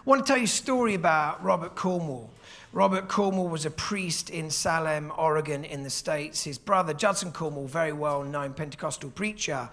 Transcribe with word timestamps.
I 0.00 0.08
want 0.08 0.24
to 0.24 0.32
tell 0.32 0.38
you 0.38 0.44
a 0.44 0.48
story 0.48 0.94
about 0.94 1.44
Robert 1.44 1.74
Cornwall. 1.74 2.30
Robert 2.72 3.06
Cornwall 3.06 3.48
was 3.48 3.66
a 3.66 3.70
priest 3.70 4.30
in 4.30 4.48
Salem, 4.48 5.12
Oregon, 5.18 5.62
in 5.62 5.82
the 5.82 5.90
States. 5.90 6.42
His 6.42 6.56
brother, 6.56 6.94
Judson 6.94 7.32
Cornwall, 7.32 7.66
very 7.66 7.92
well 7.92 8.24
known 8.24 8.54
Pentecostal 8.54 9.10
preacher. 9.10 9.68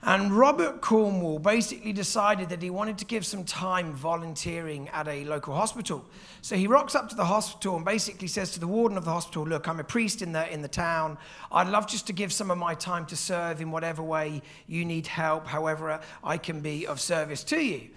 And 0.00 0.32
Robert 0.32 0.80
Cornwall 0.80 1.38
basically 1.38 1.92
decided 1.92 2.48
that 2.48 2.62
he 2.62 2.70
wanted 2.70 2.96
to 2.96 3.04
give 3.04 3.26
some 3.26 3.44
time 3.44 3.92
volunteering 3.92 4.88
at 4.88 5.06
a 5.06 5.26
local 5.26 5.54
hospital. 5.54 6.02
So 6.40 6.56
he 6.56 6.66
rocks 6.66 6.94
up 6.94 7.10
to 7.10 7.14
the 7.14 7.26
hospital 7.26 7.76
and 7.76 7.84
basically 7.84 8.28
says 8.28 8.52
to 8.52 8.60
the 8.60 8.66
warden 8.66 8.96
of 8.96 9.04
the 9.04 9.12
hospital, 9.12 9.46
Look, 9.46 9.68
I'm 9.68 9.80
a 9.80 9.84
priest 9.84 10.22
in 10.22 10.32
the, 10.32 10.50
in 10.50 10.62
the 10.62 10.68
town. 10.68 11.18
I'd 11.52 11.68
love 11.68 11.86
just 11.86 12.06
to 12.06 12.14
give 12.14 12.32
some 12.32 12.50
of 12.50 12.56
my 12.56 12.72
time 12.72 13.04
to 13.04 13.16
serve 13.16 13.60
in 13.60 13.70
whatever 13.70 14.02
way 14.02 14.40
you 14.66 14.86
need 14.86 15.08
help, 15.08 15.46
however 15.46 16.00
I 16.24 16.38
can 16.38 16.60
be 16.60 16.86
of 16.86 17.02
service 17.02 17.44
to 17.44 17.62
you. 17.62 17.90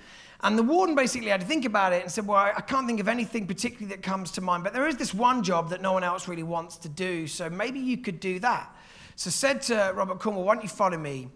And 0.43 0.57
the 0.57 0.63
warden 0.63 0.95
basically 0.95 1.29
had 1.29 1.41
to 1.41 1.45
think 1.45 1.65
about 1.65 1.93
it 1.93 2.01
and 2.01 2.11
said, 2.11 2.25
Well, 2.25 2.37
I 2.37 2.61
can't 2.61 2.87
think 2.87 2.99
of 2.99 3.07
anything 3.07 3.45
particularly 3.45 3.95
that 3.95 4.01
comes 4.01 4.32
to 4.32 4.41
mind, 4.41 4.63
but 4.63 4.73
there 4.73 4.87
is 4.87 4.97
this 4.97 5.13
one 5.13 5.43
job 5.43 5.69
that 5.69 5.82
no 5.82 5.93
one 5.93 6.04
else 6.04 6.27
really 6.27 6.43
wants 6.43 6.77
to 6.77 6.89
do, 6.89 7.27
so 7.27 7.49
maybe 7.49 7.79
you 7.79 7.97
could 7.97 8.19
do 8.19 8.39
that. 8.39 8.75
So 9.15 9.29
said 9.29 9.61
to 9.63 9.93
Robert 9.96 10.19
Cornwall, 10.19 10.46
Why 10.46 10.55
don't 10.55 10.63
you 10.63 10.69
follow 10.69 10.97
me? 10.97 11.29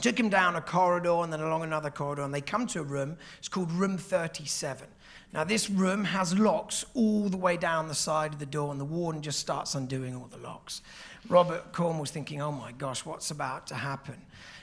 Took 0.00 0.18
him 0.18 0.28
down 0.28 0.56
a 0.56 0.60
corridor 0.60 1.22
and 1.22 1.32
then 1.32 1.40
along 1.40 1.62
another 1.62 1.90
corridor, 1.90 2.22
and 2.22 2.34
they 2.34 2.40
come 2.40 2.66
to 2.68 2.80
a 2.80 2.84
room. 2.84 3.16
It's 3.38 3.48
called 3.48 3.70
Room 3.72 3.96
37. 3.96 4.86
Now, 5.32 5.42
this 5.42 5.68
room 5.68 6.04
has 6.04 6.38
locks 6.38 6.84
all 6.94 7.28
the 7.28 7.36
way 7.36 7.56
down 7.56 7.88
the 7.88 7.94
side 7.94 8.32
of 8.32 8.38
the 8.38 8.46
door, 8.46 8.70
and 8.70 8.80
the 8.80 8.84
warden 8.84 9.20
just 9.20 9.40
starts 9.40 9.74
undoing 9.74 10.14
all 10.14 10.26
the 10.26 10.38
locks. 10.38 10.80
Robert 11.28 11.72
Cornwall's 11.72 12.10
thinking, 12.10 12.42
oh 12.42 12.52
my 12.52 12.72
gosh, 12.72 13.04
what's 13.06 13.30
about 13.30 13.66
to 13.68 13.74
happen? 13.74 14.16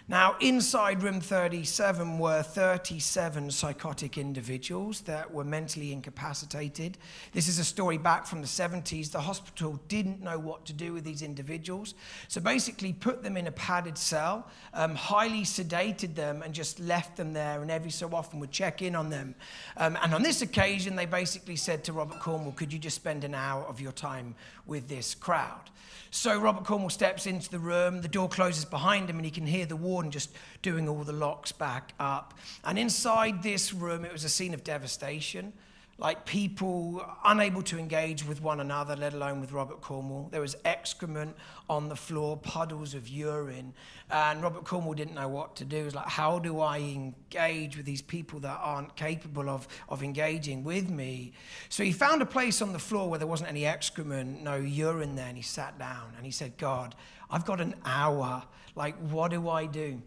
Now, 0.08 0.36
inside 0.42 1.04
room 1.04 1.22
37 1.22 2.20
were 2.20 2.44
37 2.44 3.50
psychotic 3.50 4.18
individuals 4.18 5.02
that 5.02 5.32
were 5.32 5.46
mentally 5.46 5.94
incapacitated. 5.94 6.98
This 7.32 7.48
is 7.48 7.60
a 7.60 7.64
story 7.64 7.98
back 7.98 8.26
from 8.26 8.42
the 8.42 8.48
70s. 8.48 9.12
The 9.12 9.22
hospital 9.22 9.80
didn't 9.88 10.22
know 10.22 10.38
what 10.38 10.66
to 10.66 10.74
do 10.74 10.92
with 10.92 11.06
these 11.06 11.22
individuals. 11.22 11.94
So 12.28 12.42
basically, 12.42 12.92
put 12.92 13.24
them 13.24 13.38
in 13.38 13.48
a 13.48 13.52
padded 13.54 13.98
cell, 13.98 14.50
um, 14.74 14.96
highly 14.96 15.44
sedated 15.44 16.14
them, 16.14 16.42
and 16.42 16.54
just 16.54 16.80
left 16.82 17.16
them 17.16 17.32
there, 17.32 17.62
and 17.62 17.72
every 17.72 17.92
so 17.92 18.14
often 18.14 18.40
would 18.42 18.52
check 18.52 18.82
in 18.82 18.96
on 18.96 19.10
them. 19.10 19.34
Um, 19.78 19.98
and 20.04 20.14
on 20.14 20.24
this 20.24 20.42
occasion, 20.42 20.96
they 20.96 21.06
basically 21.06 21.56
said 21.56 21.86
to 21.86 21.94
Robert 21.94 22.20
Cornwall, 22.20 22.52
Could 22.52 22.74
you 22.74 22.80
just 22.80 22.98
spend 22.98 23.24
an 23.24 23.34
hour 23.34 23.64
of 23.64 23.80
your 23.80 23.94
time 23.94 24.36
with 24.66 24.90
this 24.90 25.16
crowd? 25.16 25.70
So 26.14 26.38
Robert 26.38 26.51
Cornwall 26.60 26.90
steps 26.90 27.26
into 27.26 27.50
the 27.50 27.60
room, 27.60 28.02
the 28.02 28.08
door 28.08 28.28
closes 28.28 28.66
behind 28.66 29.10
him, 29.10 29.16
and 29.18 29.26
he 29.26 29.32
can 29.32 29.46
hear 29.46 29.66
the 29.66 29.76
warden 29.76 30.12
just 30.12 30.32
doing 30.62 30.90
all 30.90 31.04
the 31.04 31.14
locks 31.14 31.52
back 31.52 31.94
up. 32.00 32.34
And 32.64 32.78
inside 32.78 33.44
this 33.44 33.74
room, 33.74 34.06
it 34.06 34.12
was 34.12 34.24
a 34.24 34.30
scene 34.30 34.54
of 34.54 34.64
devastation 34.64 35.54
like 36.02 36.26
people 36.26 37.06
unable 37.24 37.62
to 37.62 37.78
engage 37.78 38.26
with 38.26 38.42
one 38.42 38.60
another, 38.60 38.96
let 38.96 39.14
alone 39.14 39.40
with 39.40 39.52
Robert 39.52 39.82
Cornwall. 39.82 40.30
There 40.32 40.42
was 40.42 40.56
excrement 40.66 41.36
on 41.70 41.90
the 41.90 41.96
floor, 41.96 42.38
puddles 42.38 42.96
of 42.96 43.08
urine, 43.08 43.76
and 44.10 44.42
Robert 44.42 44.66
Cornwall 44.66 44.96
didn't 44.96 45.14
know 45.14 45.28
what 45.28 45.56
to 45.58 45.64
do. 45.64 45.78
He 45.78 45.84
was 45.84 45.94
like, 45.94 46.08
how 46.08 46.40
do 46.40 46.60
I 46.60 46.80
engage 46.80 47.78
with 47.78 47.86
these 47.86 48.02
people 48.02 48.40
that 48.40 48.60
aren't 48.64 48.96
capable 48.96 49.48
of, 49.48 49.68
of 49.90 50.02
engaging 50.02 50.64
with 50.64 50.90
me? 50.90 51.34
So 51.70 51.84
he 51.84 51.92
found 51.92 52.24
a 52.24 52.26
place 52.26 52.64
on 52.64 52.74
the 52.74 52.80
floor 52.80 53.08
where 53.08 53.20
there 53.20 53.28
wasn't 53.28 53.52
any 53.52 53.68
excrement, 53.68 54.42
no 54.42 54.56
urine 54.56 55.16
there, 55.16 55.28
and 55.28 55.38
he 55.38 55.44
sat 55.44 55.78
down 55.78 56.14
and 56.18 56.26
he 56.26 56.32
said, 56.32 56.58
God, 56.58 56.96
I've 57.30 57.46
got 57.46 57.62
an 57.62 57.76
hour. 57.86 58.42
Like, 58.74 58.98
what 59.12 59.30
do 59.30 59.48
I 59.50 59.68
do? 59.68 60.02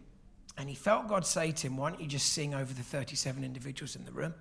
And 0.57 0.67
he 0.67 0.75
felt 0.75 1.07
God 1.07 1.25
say 1.25 1.53
to 1.53 1.67
him, 1.67 1.77
Why 1.77 1.91
don't 1.91 2.01
you 2.01 2.07
just 2.07 2.33
sing 2.33 2.53
over 2.53 2.73
the 2.73 2.83
37 2.83 3.45
individuals 3.45 3.95
in 3.95 4.03
the 4.03 4.11
room? 4.11 4.33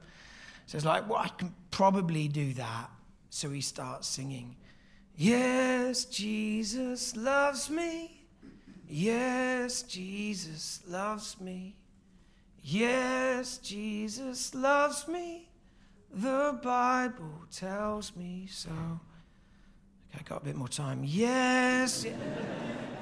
So 0.67 0.77
it's 0.77 0.85
like, 0.85 1.09
well, 1.09 1.19
I 1.19 1.29
can 1.29 1.55
probably 1.71 2.29
do 2.29 2.53
that. 2.55 2.91
So 3.31 3.51
he 3.51 3.61
starts 3.61 4.07
singing, 4.07 4.57
Yes, 5.17 6.05
Jesus 6.07 7.17
loves 7.17 7.71
me. 7.71 8.27
Yes, 8.89 9.83
Jesus 9.83 10.81
loves 10.89 11.41
me. 11.41 11.77
Yes, 12.63 13.59
Jesus 13.59 14.55
loves 14.55 15.07
me. 15.07 15.49
The 16.13 16.59
Bible 16.63 17.45
tells 17.51 18.15
me 18.17 18.47
so. 18.51 18.71
Okay, 18.71 20.21
I 20.21 20.23
got 20.29 20.43
a 20.43 20.45
bit 20.45 20.57
more 20.57 20.69
time. 20.69 21.03
Yes. 21.05 22.07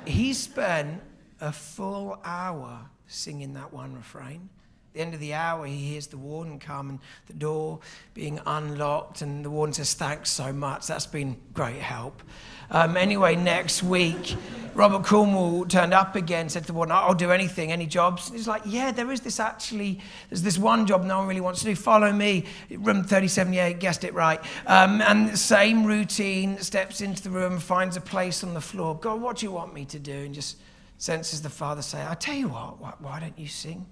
he 0.07 0.33
spent 0.33 1.01
a 1.41 1.53
full 1.53 2.19
hour 2.25 2.89
singing 3.07 3.55
that 3.55 3.73
one 3.73 3.95
refrain 3.95 4.49
the 4.93 5.01
end 5.01 5.15
of 5.15 5.21
the 5.21 5.33
hour, 5.35 5.67
he 5.67 5.77
hears 5.77 6.07
the 6.09 6.19
warden 6.19 6.59
come 6.59 6.91
and 6.91 6.99
the 7.27 7.33
door 7.33 7.81
being 8.15 8.41
unlocked, 8.45 9.23
and 9.23 9.45
the 9.45 9.51
warden 9.51 9.73
says, 9.73 9.95
Thanks 9.95 10.31
so 10.31 10.53
much. 10.53 10.87
That's 10.87 11.07
been 11.07 11.37
great 11.55 11.77
help. 11.77 12.23
Um, 12.71 12.97
anyway, 12.97 13.37
next 13.37 13.83
week, 13.83 14.37
Robert 14.75 15.05
Cornwall 15.05 15.67
turned 15.67 15.93
up 15.93 16.17
again, 16.17 16.49
said 16.49 16.63
to 16.63 16.67
the 16.69 16.73
warden, 16.73 16.93
I'll 16.93 17.15
do 17.15 17.31
anything, 17.31 17.71
any 17.71 17.87
jobs. 17.87 18.29
And 18.29 18.37
he's 18.37 18.49
like, 18.49 18.63
Yeah, 18.67 18.93
there 18.93 19.11
is 19.13 19.21
this 19.21 19.41
actually, 19.41 20.01
there's 20.29 20.43
this 20.43 20.59
one 20.59 20.87
job 20.87 21.05
no 21.05 21.19
one 21.19 21.29
really 21.29 21.41
wants 21.41 21.61
to 21.61 21.67
do. 21.67 21.77
Follow 21.77 22.13
me. 22.13 22.45
Room 22.71 23.05
37, 23.05 23.53
yeah, 23.53 23.73
guessed 23.73 24.05
it 24.05 24.15
right. 24.15 24.41
Um, 24.67 25.01
and 25.03 25.39
same 25.39 25.85
routine, 25.85 26.59
steps 26.59 27.01
into 27.01 27.23
the 27.23 27.31
room, 27.31 27.59
finds 27.59 27.97
a 27.97 28.01
place 28.01 28.45
on 28.45 28.55
the 28.55 28.61
floor. 28.61 28.97
God, 28.99 29.21
what 29.21 29.39
do 29.39 29.47
you 29.47 29.53
want 29.53 29.73
me 29.73 29.85
to 29.87 29.99
do? 29.99 30.13
And 30.13 30.35
just 30.35 30.59
senses 30.99 31.43
the 31.43 31.51
father 31.51 31.83
say, 31.83 32.05
I 32.07 32.15
tell 32.15 32.35
you 32.35 32.49
what, 32.49 32.81
why, 32.81 32.95
why 33.01 33.21
don't 33.21 33.39
you 33.39 33.49
sing? 33.49 33.87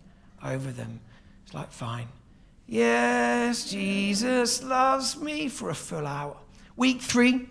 Over 0.45 0.71
them. 0.71 1.01
It's 1.45 1.55
like, 1.55 1.73
fine. 1.73 2.09
Yes, 2.67 3.69
Jesus 3.69 4.63
loves 4.63 5.19
me 5.19 5.49
for 5.49 5.71
a 5.71 5.75
full 5.75 6.07
hour. 6.07 6.37
Week 6.77 7.01
three, 7.01 7.49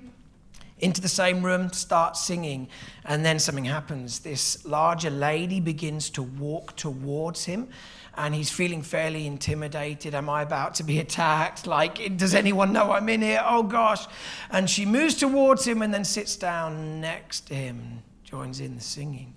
into 0.79 1.01
the 1.01 1.09
same 1.09 1.43
room, 1.43 1.73
start 1.73 2.15
singing, 2.15 2.69
and 3.03 3.25
then 3.25 3.37
something 3.37 3.65
happens. 3.65 4.19
This 4.19 4.63
larger 4.65 5.09
lady 5.09 5.59
begins 5.59 6.09
to 6.11 6.23
walk 6.23 6.77
towards 6.77 7.43
him, 7.43 7.67
and 8.15 8.33
he's 8.33 8.49
feeling 8.49 8.81
fairly 8.81 9.27
intimidated. 9.27 10.15
Am 10.15 10.29
I 10.29 10.41
about 10.41 10.75
to 10.75 10.83
be 10.83 10.99
attacked? 10.99 11.67
Like, 11.67 12.15
does 12.15 12.33
anyone 12.33 12.71
know 12.71 12.93
I'm 12.93 13.09
in 13.09 13.21
here? 13.21 13.43
Oh 13.45 13.63
gosh. 13.63 14.05
And 14.49 14.69
she 14.69 14.85
moves 14.85 15.15
towards 15.15 15.67
him 15.67 15.81
and 15.81 15.93
then 15.93 16.05
sits 16.05 16.37
down 16.37 17.01
next 17.01 17.47
to 17.47 17.55
him, 17.55 18.03
joins 18.23 18.61
in 18.61 18.75
the 18.75 18.81
singing. 18.81 19.33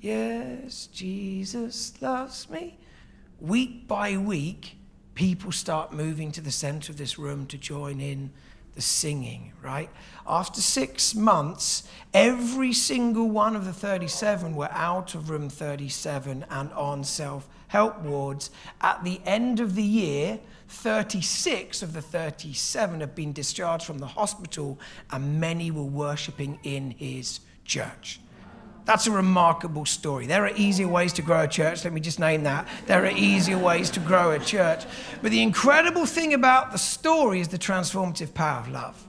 Yes, 0.00 0.88
Jesus 0.88 2.00
loves 2.02 2.50
me 2.50 2.79
week 3.40 3.88
by 3.88 4.16
week, 4.16 4.76
people 5.14 5.52
start 5.52 5.92
moving 5.92 6.32
to 6.32 6.40
the 6.40 6.50
center 6.50 6.92
of 6.92 6.98
this 6.98 7.18
room 7.18 7.46
to 7.46 7.58
join 7.58 8.00
in 8.00 8.30
the 8.74 8.80
singing, 8.80 9.52
right? 9.62 9.90
After 10.26 10.60
six 10.60 11.14
months, 11.14 11.82
every 12.14 12.72
single 12.72 13.28
one 13.28 13.56
of 13.56 13.64
the 13.64 13.72
37 13.72 14.54
were 14.54 14.70
out 14.70 15.14
of 15.14 15.28
room 15.28 15.48
37 15.48 16.46
and 16.48 16.72
on 16.72 17.04
self 17.04 17.48
help 17.68 18.00
wards. 18.00 18.50
At 18.80 19.04
the 19.04 19.20
end 19.24 19.60
of 19.60 19.74
the 19.74 19.82
year, 19.82 20.40
36 20.68 21.82
of 21.82 21.92
the 21.92 22.02
37 22.02 23.00
have 23.00 23.14
been 23.14 23.32
discharged 23.32 23.84
from 23.84 23.98
the 23.98 24.06
hospital, 24.06 24.78
and 25.10 25.40
many 25.40 25.70
were 25.70 25.82
worshiping 25.82 26.58
in 26.62 26.92
his 26.92 27.40
church. 27.64 28.20
That's 28.90 29.06
a 29.06 29.12
remarkable 29.12 29.86
story. 29.86 30.26
There 30.26 30.44
are 30.44 30.50
easier 30.56 30.88
ways 30.88 31.12
to 31.12 31.22
grow 31.22 31.42
a 31.42 31.46
church. 31.46 31.84
Let 31.84 31.92
me 31.92 32.00
just 32.00 32.18
name 32.18 32.42
that. 32.42 32.66
There 32.88 33.04
are 33.04 33.12
easier 33.12 33.56
ways 33.56 33.88
to 33.90 34.00
grow 34.00 34.32
a 34.32 34.40
church. 34.40 34.84
But 35.22 35.30
the 35.30 35.44
incredible 35.44 36.06
thing 36.06 36.34
about 36.34 36.72
the 36.72 36.78
story 36.78 37.38
is 37.40 37.46
the 37.46 37.56
transformative 37.56 38.34
power 38.34 38.58
of 38.58 38.68
love. 38.68 39.06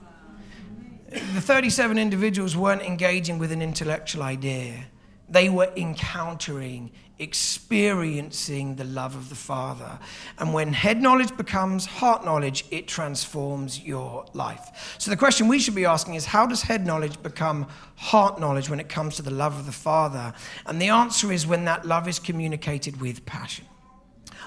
The 1.10 1.40
37 1.40 1.98
individuals 1.98 2.56
weren't 2.56 2.82
engaging 2.82 3.38
with 3.38 3.50
an 3.50 3.60
intellectual 3.60 4.22
idea, 4.22 4.84
they 5.28 5.48
were 5.48 5.72
encountering 5.76 6.92
experiencing 7.22 8.76
the 8.76 8.84
love 8.84 9.14
of 9.14 9.28
the 9.28 9.34
Father. 9.34 9.98
And 10.38 10.52
when 10.52 10.72
head 10.72 11.00
knowledge 11.00 11.34
becomes 11.36 11.86
heart 11.86 12.24
knowledge, 12.24 12.64
it 12.70 12.88
transforms 12.88 13.80
your 13.80 14.26
life. 14.34 14.96
So 14.98 15.10
the 15.10 15.16
question 15.16 15.48
we 15.48 15.58
should 15.58 15.74
be 15.74 15.84
asking 15.84 16.14
is 16.14 16.26
how 16.26 16.46
does 16.46 16.62
head 16.62 16.86
knowledge 16.86 17.22
become 17.22 17.66
heart 17.96 18.40
knowledge 18.40 18.68
when 18.68 18.80
it 18.80 18.88
comes 18.88 19.16
to 19.16 19.22
the 19.22 19.30
love 19.30 19.58
of 19.58 19.66
the 19.66 19.72
Father? 19.72 20.34
And 20.66 20.82
the 20.82 20.88
answer 20.88 21.32
is 21.32 21.46
when 21.46 21.64
that 21.64 21.86
love 21.86 22.08
is 22.08 22.18
communicated 22.18 23.00
with 23.00 23.24
passion. 23.24 23.66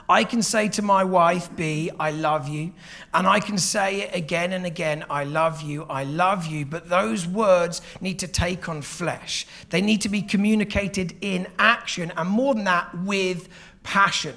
I 0.07 0.23
can 0.23 0.43
say 0.43 0.67
to 0.69 0.81
my 0.81 1.03
wife, 1.03 1.55
B, 1.55 1.89
I 1.99 2.11
love 2.11 2.47
you. 2.47 2.73
And 3.13 3.25
I 3.25 3.39
can 3.39 3.57
say 3.57 4.01
it 4.01 4.15
again 4.15 4.53
and 4.53 4.65
again, 4.65 5.03
I 5.09 5.23
love 5.23 5.61
you, 5.61 5.83
I 5.85 6.03
love 6.03 6.45
you. 6.45 6.65
But 6.65 6.89
those 6.89 7.25
words 7.27 7.81
need 8.01 8.19
to 8.19 8.27
take 8.27 8.69
on 8.69 8.81
flesh. 8.83 9.47
They 9.69 9.81
need 9.81 10.01
to 10.01 10.09
be 10.09 10.21
communicated 10.21 11.15
in 11.21 11.47
action, 11.57 12.11
and 12.15 12.29
more 12.29 12.53
than 12.53 12.65
that, 12.65 12.95
with 12.99 13.49
passion. 13.83 14.35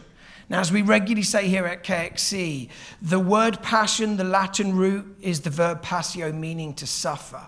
Now, 0.48 0.60
as 0.60 0.72
we 0.72 0.80
regularly 0.80 1.22
say 1.22 1.48
here 1.48 1.66
at 1.66 1.84
KXC, 1.84 2.70
the 3.02 3.20
word 3.20 3.62
passion, 3.62 4.16
the 4.16 4.24
Latin 4.24 4.74
root, 4.74 5.18
is 5.20 5.42
the 5.42 5.50
verb 5.50 5.82
passio, 5.82 6.32
meaning 6.32 6.72
to 6.74 6.86
suffer. 6.86 7.46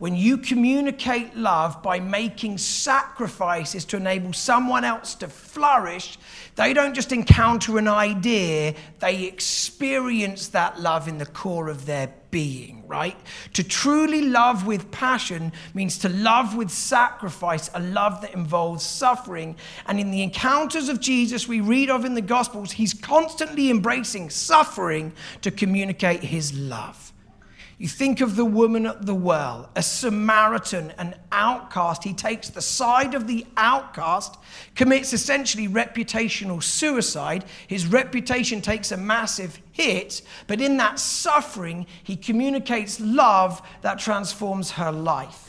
When 0.00 0.16
you 0.16 0.38
communicate 0.38 1.36
love 1.36 1.82
by 1.82 2.00
making 2.00 2.56
sacrifices 2.56 3.84
to 3.84 3.98
enable 3.98 4.32
someone 4.32 4.82
else 4.82 5.14
to 5.14 5.28
flourish, 5.28 6.18
they 6.56 6.72
don't 6.72 6.94
just 6.94 7.12
encounter 7.12 7.76
an 7.76 7.86
idea, 7.86 8.74
they 9.00 9.24
experience 9.24 10.48
that 10.48 10.80
love 10.80 11.06
in 11.06 11.18
the 11.18 11.26
core 11.26 11.68
of 11.68 11.84
their 11.84 12.14
being, 12.30 12.82
right? 12.88 13.14
To 13.52 13.62
truly 13.62 14.22
love 14.22 14.66
with 14.66 14.90
passion 14.90 15.52
means 15.74 15.98
to 15.98 16.08
love 16.08 16.56
with 16.56 16.70
sacrifice, 16.70 17.68
a 17.74 17.80
love 17.80 18.22
that 18.22 18.32
involves 18.32 18.82
suffering. 18.82 19.54
And 19.84 20.00
in 20.00 20.10
the 20.10 20.22
encounters 20.22 20.88
of 20.88 21.00
Jesus 21.00 21.46
we 21.46 21.60
read 21.60 21.90
of 21.90 22.06
in 22.06 22.14
the 22.14 22.22
Gospels, 22.22 22.72
he's 22.72 22.94
constantly 22.94 23.68
embracing 23.68 24.30
suffering 24.30 25.12
to 25.42 25.50
communicate 25.50 26.22
his 26.22 26.54
love. 26.54 27.09
You 27.80 27.88
think 27.88 28.20
of 28.20 28.36
the 28.36 28.44
woman 28.44 28.84
at 28.84 29.06
the 29.06 29.14
well, 29.14 29.70
a 29.74 29.82
Samaritan, 29.82 30.92
an 30.98 31.14
outcast. 31.32 32.04
He 32.04 32.12
takes 32.12 32.50
the 32.50 32.60
side 32.60 33.14
of 33.14 33.26
the 33.26 33.46
outcast, 33.56 34.36
commits 34.74 35.14
essentially 35.14 35.66
reputational 35.66 36.62
suicide. 36.62 37.46
His 37.68 37.86
reputation 37.86 38.60
takes 38.60 38.92
a 38.92 38.98
massive 38.98 39.58
hit, 39.72 40.20
but 40.46 40.60
in 40.60 40.76
that 40.76 40.98
suffering, 40.98 41.86
he 42.02 42.16
communicates 42.16 43.00
love 43.00 43.62
that 43.80 43.98
transforms 43.98 44.72
her 44.72 44.92
life 44.92 45.48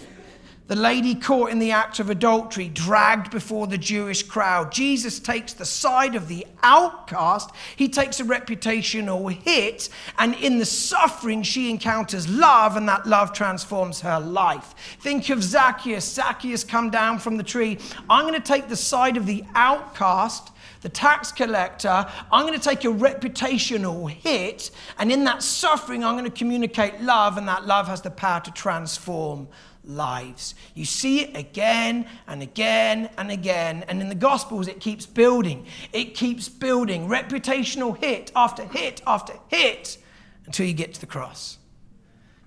the 0.72 0.78
lady 0.78 1.16
caught 1.16 1.52
in 1.52 1.60
the 1.60 1.72
act 1.72 2.00
of 2.00 2.10
adultery, 2.10 2.70
dragged 2.70 3.30
before 3.30 3.68
the 3.68 3.78
Jewish 3.78 4.24
crowd. 4.24 4.72
Jesus 4.72 5.20
takes 5.20 5.52
the 5.52 5.66
side 5.66 6.16
of 6.16 6.30
the 6.30 6.48
outcast. 6.64 7.50
He 7.76 7.90
takes 7.90 8.22
a 8.22 8.24
reputational 8.24 9.30
hit, 9.34 9.90
and 10.18 10.34
in 10.34 10.60
the 10.60 10.66
suffering, 10.66 11.44
she 11.44 11.70
encounters 11.70 12.30
love, 12.30 12.78
and 12.78 12.88
that 12.88 13.06
love 13.06 13.34
transforms 13.34 14.00
her 14.00 14.18
life. 14.22 14.74
Think 15.02 15.30
of 15.30 15.44
Zacchaeus. 15.44 16.06
Zacchaeus 16.06 16.64
come 16.64 16.90
down 16.90 17.20
from 17.20 17.36
the 17.36 17.44
tree. 17.44 17.78
I'm 18.10 18.26
going 18.26 18.42
to 18.42 18.48
take 18.48 18.70
the 18.70 18.78
side 18.78 19.18
of 19.18 19.26
the 19.26 19.44
outcast 19.54 20.52
the 20.82 20.90
tax 20.90 21.32
collector, 21.32 22.08
I'm 22.32 22.48
going 22.48 22.60
to 22.60 22.64
take 22.64 22.86
a 22.86 22.88
reputational 22.88 24.10
hit, 24.10 24.72
and 24.98 25.12
in 25.12 25.26
that 25.26 25.44
suffering, 25.44 26.04
I'm 26.04 26.16
going 26.16 26.30
to 26.30 26.36
communicate 26.36 27.00
love, 27.02 27.38
and 27.38 27.48
that 27.48 27.68
love 27.68 27.88
has 27.88 28.02
the 28.02 28.10
power 28.10 28.42
to 28.42 28.52
transform 28.52 29.48
lives. 29.84 30.56
You 30.76 30.86
see 30.86 31.22
it 31.22 31.36
again 31.36 32.08
and 32.28 32.42
again 32.42 33.10
and 33.18 33.32
again. 33.32 33.84
And 33.88 34.02
in 34.02 34.10
the 34.10 34.16
Gospels, 34.16 34.68
it 34.68 34.80
keeps 34.80 35.06
building. 35.06 35.66
It 35.94 36.16
keeps 36.16 36.50
building. 36.50 37.08
Reputational 37.08 37.98
hit 37.98 38.32
after 38.36 38.64
hit 38.66 39.02
after 39.06 39.34
hit 39.48 39.98
until 40.46 40.66
you 40.66 40.74
get 40.74 40.94
to 40.94 41.02
the 41.02 41.08
cross. 41.08 41.58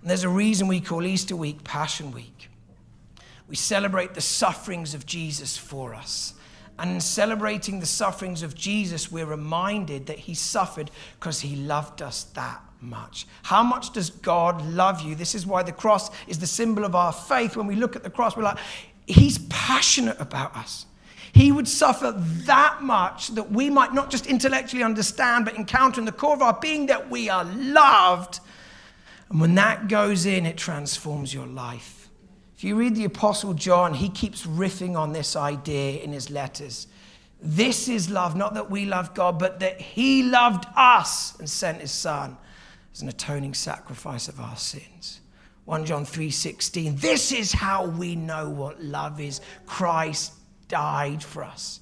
And 0.00 0.10
there's 0.10 0.24
a 0.24 0.28
reason 0.28 0.68
we 0.68 0.80
call 0.80 1.04
Easter 1.04 1.36
week 1.36 1.64
Passion 1.64 2.12
Week. 2.12 2.50
We 3.48 3.56
celebrate 3.56 4.14
the 4.14 4.20
sufferings 4.20 4.94
of 4.94 5.06
Jesus 5.06 5.56
for 5.56 5.94
us. 5.94 6.34
And 6.78 6.90
in 6.90 7.00
celebrating 7.00 7.78
the 7.78 7.86
sufferings 7.86 8.42
of 8.42 8.54
Jesus, 8.54 9.12
we're 9.12 9.26
reminded 9.26 10.06
that 10.06 10.18
he 10.20 10.34
suffered 10.34 10.90
because 11.18 11.40
he 11.40 11.54
loved 11.54 12.02
us 12.02 12.24
that 12.34 12.63
much. 12.84 13.26
How 13.42 13.62
much 13.62 13.92
does 13.92 14.10
God 14.10 14.64
love 14.66 15.00
you? 15.00 15.14
This 15.14 15.34
is 15.34 15.46
why 15.46 15.62
the 15.62 15.72
cross 15.72 16.10
is 16.26 16.38
the 16.38 16.46
symbol 16.46 16.84
of 16.84 16.94
our 16.94 17.12
faith. 17.12 17.56
When 17.56 17.66
we 17.66 17.74
look 17.74 17.96
at 17.96 18.02
the 18.02 18.10
cross, 18.10 18.36
we're 18.36 18.44
like, 18.44 18.58
He's 19.06 19.38
passionate 19.50 20.18
about 20.18 20.56
us. 20.56 20.86
He 21.32 21.50
would 21.50 21.66
suffer 21.66 22.12
that 22.46 22.82
much 22.82 23.28
that 23.34 23.50
we 23.50 23.68
might 23.68 23.92
not 23.92 24.10
just 24.10 24.26
intellectually 24.26 24.84
understand, 24.84 25.44
but 25.44 25.56
encounter 25.56 26.00
in 26.00 26.04
the 26.04 26.12
core 26.12 26.34
of 26.34 26.42
our 26.42 26.58
being 26.60 26.86
that 26.86 27.10
we 27.10 27.28
are 27.28 27.44
loved. 27.44 28.38
And 29.30 29.40
when 29.40 29.56
that 29.56 29.88
goes 29.88 30.26
in, 30.26 30.46
it 30.46 30.56
transforms 30.56 31.34
your 31.34 31.46
life. 31.46 32.08
If 32.56 32.62
you 32.62 32.76
read 32.76 32.94
the 32.94 33.04
Apostle 33.04 33.52
John, 33.52 33.94
he 33.94 34.08
keeps 34.08 34.46
riffing 34.46 34.96
on 34.96 35.12
this 35.12 35.34
idea 35.34 36.00
in 36.02 36.12
his 36.12 36.30
letters. 36.30 36.86
This 37.42 37.88
is 37.88 38.08
love, 38.08 38.36
not 38.36 38.54
that 38.54 38.70
we 38.70 38.86
love 38.86 39.12
God, 39.12 39.38
but 39.38 39.58
that 39.58 39.80
he 39.80 40.22
loved 40.22 40.64
us 40.76 41.38
and 41.40 41.50
sent 41.50 41.80
his 41.80 41.90
son 41.90 42.38
as 42.94 43.02
an 43.02 43.08
atoning 43.08 43.54
sacrifice 43.54 44.28
of 44.28 44.40
our 44.40 44.56
sins. 44.56 45.20
1 45.64 45.84
John 45.84 46.04
3:16 46.04 46.96
This 46.96 47.32
is 47.32 47.52
how 47.52 47.86
we 47.86 48.14
know 48.14 48.48
what 48.48 48.82
love 48.82 49.20
is. 49.20 49.40
Christ 49.66 50.32
died 50.68 51.22
for 51.22 51.42
us. 51.42 51.80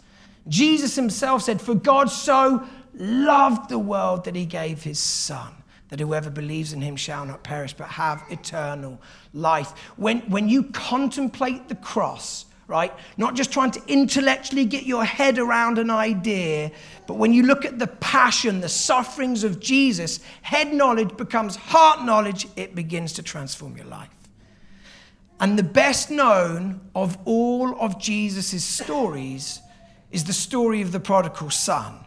Jesus 0.49 0.97
himself 0.97 1.43
said, 1.43 1.61
"For 1.61 1.75
God 1.75 2.11
so 2.11 2.67
loved 2.95 3.69
the 3.69 3.79
world 3.79 4.25
that 4.25 4.35
he 4.35 4.47
gave 4.47 4.83
his 4.83 4.99
son." 4.99 5.55
that 5.93 6.01
whoever 6.01 6.31
believes 6.31 6.73
in 6.73 6.81
him 6.81 6.97
shall 6.97 7.27
not 7.27 7.43
perish 7.43 7.75
but 7.75 7.87
have 7.87 8.25
eternal 8.31 8.99
life. 9.35 9.79
When, 9.97 10.21
when 10.21 10.49
you 10.49 10.63
contemplate 10.63 11.69
the 11.69 11.75
cross, 11.75 12.47
right? 12.73 12.91
Not 13.19 13.35
just 13.35 13.53
trying 13.53 13.71
to 13.73 13.83
intellectually 13.87 14.65
get 14.65 14.85
your 14.85 15.05
head 15.05 15.39
around 15.39 15.77
an 15.77 15.91
idea, 15.91 16.73
but 17.07 17.19
when 17.19 17.35
you 17.35 17.43
look 17.43 17.67
at 17.67 17.79
the 17.79 17.87
passion, 17.87 18.63
the 18.63 18.69
sufferings 18.71 19.45
of 19.45 19.61
Jesus, 19.61 20.21
head 20.41 20.73
knowledge 20.73 21.15
becomes 21.19 21.55
heart 21.55 22.03
knowledge, 22.07 22.49
it 22.57 22.75
begins 22.75 23.13
to 23.13 23.23
transform 23.23 23.77
your 23.77 23.85
life. 23.85 24.09
And 25.39 25.59
the 25.59 25.63
best 25.63 26.11
known 26.11 26.81
of 26.95 27.19
all 27.27 27.79
of 27.79 28.01
Jesus' 28.01 28.65
stories 28.65 29.61
is 30.11 30.25
the 30.25 30.33
story 30.33 30.81
of 30.81 30.93
the 30.93 31.01
prodigal 31.01 31.51
son 31.51 32.02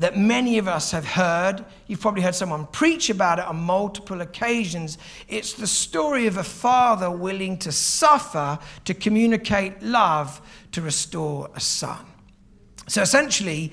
that 0.00 0.16
many 0.16 0.56
of 0.56 0.66
us 0.66 0.90
have 0.92 1.04
heard. 1.04 1.62
You've 1.86 2.00
probably 2.00 2.22
heard 2.22 2.34
someone 2.34 2.66
preach 2.66 3.10
about 3.10 3.38
it 3.38 3.44
on 3.44 3.56
multiple 3.56 4.22
occasions. 4.22 4.96
It's 5.28 5.52
the 5.52 5.66
story 5.66 6.26
of 6.26 6.38
a 6.38 6.42
father 6.42 7.10
willing 7.10 7.58
to 7.58 7.70
suffer 7.70 8.58
to 8.86 8.94
communicate 8.94 9.82
love 9.82 10.40
to 10.72 10.80
restore 10.80 11.50
a 11.54 11.60
son. 11.60 11.98
So 12.88 13.02
essentially, 13.02 13.72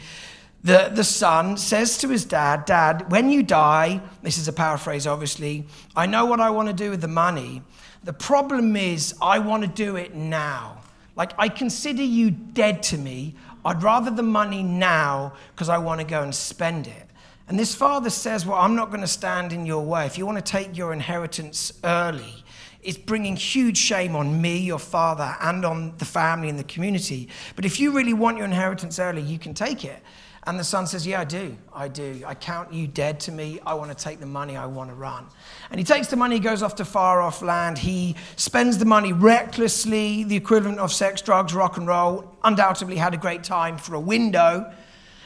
the, 0.65 0.91
the 0.93 1.05
son 1.05 1.55
says 1.55 1.97
to 1.99 2.09
his 2.09 2.25
dad, 2.25 2.65
Dad, 2.65 3.09
when 3.09 3.29
you 3.29 3.41
die, 3.41 4.01
this 4.21 4.37
is 4.37 4.49
a 4.49 4.53
paraphrase 4.53 5.07
obviously, 5.07 5.65
I 5.95 6.07
know 6.07 6.25
what 6.25 6.41
I 6.41 6.49
want 6.49 6.67
to 6.67 6.73
do 6.73 6.89
with 6.89 6.99
the 6.99 7.07
money. 7.07 7.61
The 8.03 8.11
problem 8.11 8.75
is, 8.75 9.15
I 9.21 9.39
want 9.39 9.63
to 9.63 9.69
do 9.69 9.95
it 9.95 10.13
now. 10.13 10.81
Like, 11.15 11.33
I 11.39 11.47
consider 11.47 12.03
you 12.03 12.31
dead 12.31 12.83
to 12.83 12.97
me. 12.97 13.35
I'd 13.67 13.83
rather 13.83 14.09
the 14.09 14.23
money 14.23 14.63
now 14.63 15.33
because 15.53 15.67
I 15.67 15.77
want 15.77 15.99
to 15.99 16.07
go 16.07 16.23
and 16.23 16.33
spend 16.33 16.87
it. 16.87 17.05
And 17.49 17.59
this 17.59 17.75
father 17.75 18.09
says, 18.09 18.45
Well, 18.45 18.57
I'm 18.57 18.75
not 18.75 18.91
going 18.91 19.01
to 19.01 19.07
stand 19.07 19.51
in 19.51 19.65
your 19.65 19.83
way. 19.83 20.05
If 20.05 20.17
you 20.17 20.25
want 20.25 20.37
to 20.37 20.51
take 20.51 20.77
your 20.77 20.93
inheritance 20.93 21.73
early, 21.83 22.45
it's 22.81 22.97
bringing 22.97 23.35
huge 23.35 23.77
shame 23.77 24.15
on 24.15 24.41
me, 24.41 24.57
your 24.57 24.79
father, 24.79 25.35
and 25.41 25.65
on 25.65 25.97
the 25.97 26.05
family 26.05 26.47
and 26.47 26.57
the 26.57 26.63
community. 26.63 27.27
But 27.57 27.65
if 27.65 27.77
you 27.77 27.91
really 27.91 28.13
want 28.13 28.37
your 28.37 28.45
inheritance 28.45 28.99
early, 28.99 29.21
you 29.21 29.37
can 29.37 29.53
take 29.53 29.83
it. 29.83 30.01
And 30.47 30.57
the 30.57 30.63
son 30.63 30.87
says, 30.87 31.05
Yeah, 31.05 31.19
I 31.19 31.25
do. 31.25 31.57
I 31.73 31.89
do. 31.89 32.23
I 32.25 32.33
count 32.33 32.71
you 32.71 32.87
dead 32.87 33.19
to 33.21 33.33
me. 33.33 33.59
I 33.65 33.73
want 33.73 33.95
to 33.95 34.01
take 34.01 34.21
the 34.21 34.25
money. 34.25 34.55
I 34.55 34.65
want 34.65 34.89
to 34.89 34.95
run. 34.95 35.27
And 35.69 35.77
he 35.77 35.83
takes 35.83 36.07
the 36.07 36.15
money, 36.15 36.35
he 36.35 36.39
goes 36.39 36.63
off 36.63 36.75
to 36.75 36.85
far 36.85 37.21
off 37.21 37.41
land. 37.41 37.77
He 37.77 38.15
spends 38.37 38.77
the 38.77 38.85
money 38.85 39.11
recklessly, 39.11 40.23
the 40.23 40.37
equivalent 40.37 40.79
of 40.79 40.93
sex, 40.93 41.21
drugs, 41.21 41.53
rock 41.53 41.75
and 41.75 41.85
roll. 41.85 42.33
Undoubtedly 42.45 42.95
had 42.95 43.13
a 43.13 43.17
great 43.17 43.43
time 43.43 43.77
for 43.77 43.93
a 43.95 43.99
window, 43.99 44.73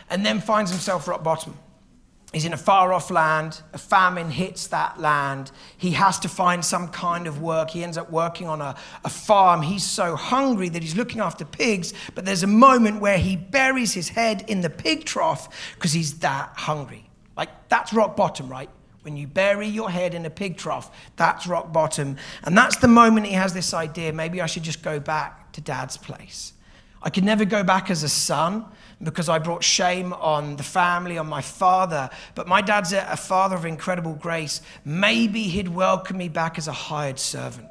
and 0.10 0.25
then 0.25 0.41
finds 0.41 0.72
himself 0.72 1.07
rock 1.07 1.24
bottom. 1.24 1.55
He's 2.31 2.45
in 2.45 2.53
a 2.53 2.57
far 2.57 2.93
off 2.93 3.11
land. 3.11 3.61
A 3.73 3.77
famine 3.77 4.31
hits 4.31 4.67
that 4.67 5.00
land. 5.00 5.51
He 5.77 5.91
has 5.91 6.17
to 6.19 6.29
find 6.29 6.63
some 6.63 6.88
kind 6.88 7.27
of 7.27 7.41
work. 7.41 7.71
He 7.71 7.83
ends 7.83 7.97
up 7.97 8.09
working 8.09 8.47
on 8.47 8.61
a, 8.61 8.75
a 9.03 9.09
farm. 9.09 9.61
He's 9.61 9.83
so 9.83 10.15
hungry 10.15 10.69
that 10.69 10.81
he's 10.81 10.95
looking 10.95 11.19
after 11.19 11.43
pigs, 11.43 11.93
but 12.15 12.23
there's 12.23 12.43
a 12.43 12.47
moment 12.47 13.01
where 13.01 13.17
he 13.17 13.35
buries 13.35 13.93
his 13.93 14.09
head 14.09 14.45
in 14.47 14.61
the 14.61 14.69
pig 14.69 15.03
trough 15.03 15.73
because 15.75 15.91
he's 15.91 16.19
that 16.19 16.51
hungry. 16.55 17.09
Like, 17.35 17.50
that's 17.67 17.91
rock 17.91 18.15
bottom, 18.15 18.47
right? 18.47 18.69
When 19.01 19.17
you 19.17 19.27
bury 19.27 19.67
your 19.67 19.89
head 19.89 20.13
in 20.13 20.25
a 20.25 20.29
pig 20.29 20.55
trough, 20.55 20.89
that's 21.17 21.47
rock 21.47 21.73
bottom. 21.73 22.15
And 22.43 22.57
that's 22.57 22.77
the 22.77 22.88
moment 22.88 23.25
he 23.25 23.33
has 23.33 23.53
this 23.53 23.73
idea 23.73 24.13
maybe 24.13 24.41
I 24.41 24.45
should 24.45 24.63
just 24.63 24.83
go 24.83 25.01
back 25.01 25.51
to 25.53 25.61
dad's 25.61 25.97
place. 25.97 26.53
I 27.03 27.09
could 27.09 27.23
never 27.23 27.43
go 27.43 27.63
back 27.63 27.89
as 27.89 28.03
a 28.03 28.09
son 28.09 28.65
because 29.03 29.29
I 29.29 29.39
brought 29.39 29.63
shame 29.63 30.13
on 30.13 30.55
the 30.55 30.63
family, 30.63 31.17
on 31.17 31.27
my 31.27 31.41
father. 31.41 32.10
But 32.36 32.48
my 32.48 32.62
dad's 32.62 32.93
a 32.93 33.17
father 33.17 33.55
of 33.55 33.65
incredible 33.65 34.13
grace. 34.13 34.62
Maybe 34.86 35.43
he'd 35.43 35.67
welcome 35.67 36.17
me 36.17 36.29
back 36.29 36.58
as 36.58 36.67
a 36.67 36.74
hired 36.74 37.20
servant. 37.20 37.67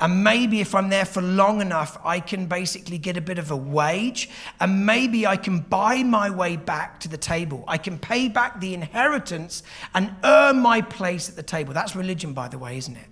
And 0.00 0.24
maybe 0.24 0.60
if 0.62 0.74
I'm 0.74 0.88
there 0.88 1.04
for 1.04 1.20
long 1.20 1.60
enough, 1.60 1.98
I 2.02 2.20
can 2.20 2.46
basically 2.46 2.96
get 2.96 3.18
a 3.18 3.20
bit 3.20 3.38
of 3.38 3.50
a 3.50 3.56
wage. 3.56 4.30
And 4.58 4.86
maybe 4.86 5.26
I 5.26 5.36
can 5.36 5.58
buy 5.58 6.02
my 6.02 6.30
way 6.30 6.56
back 6.56 7.00
to 7.00 7.08
the 7.08 7.18
table. 7.18 7.64
I 7.68 7.76
can 7.76 7.98
pay 7.98 8.28
back 8.28 8.60
the 8.60 8.72
inheritance 8.72 9.62
and 9.94 10.14
earn 10.24 10.60
my 10.60 10.80
place 10.80 11.28
at 11.28 11.36
the 11.36 11.42
table. 11.42 11.74
That's 11.74 11.94
religion, 11.94 12.32
by 12.32 12.48
the 12.48 12.58
way, 12.58 12.78
isn't 12.78 12.96
it? 12.96 13.08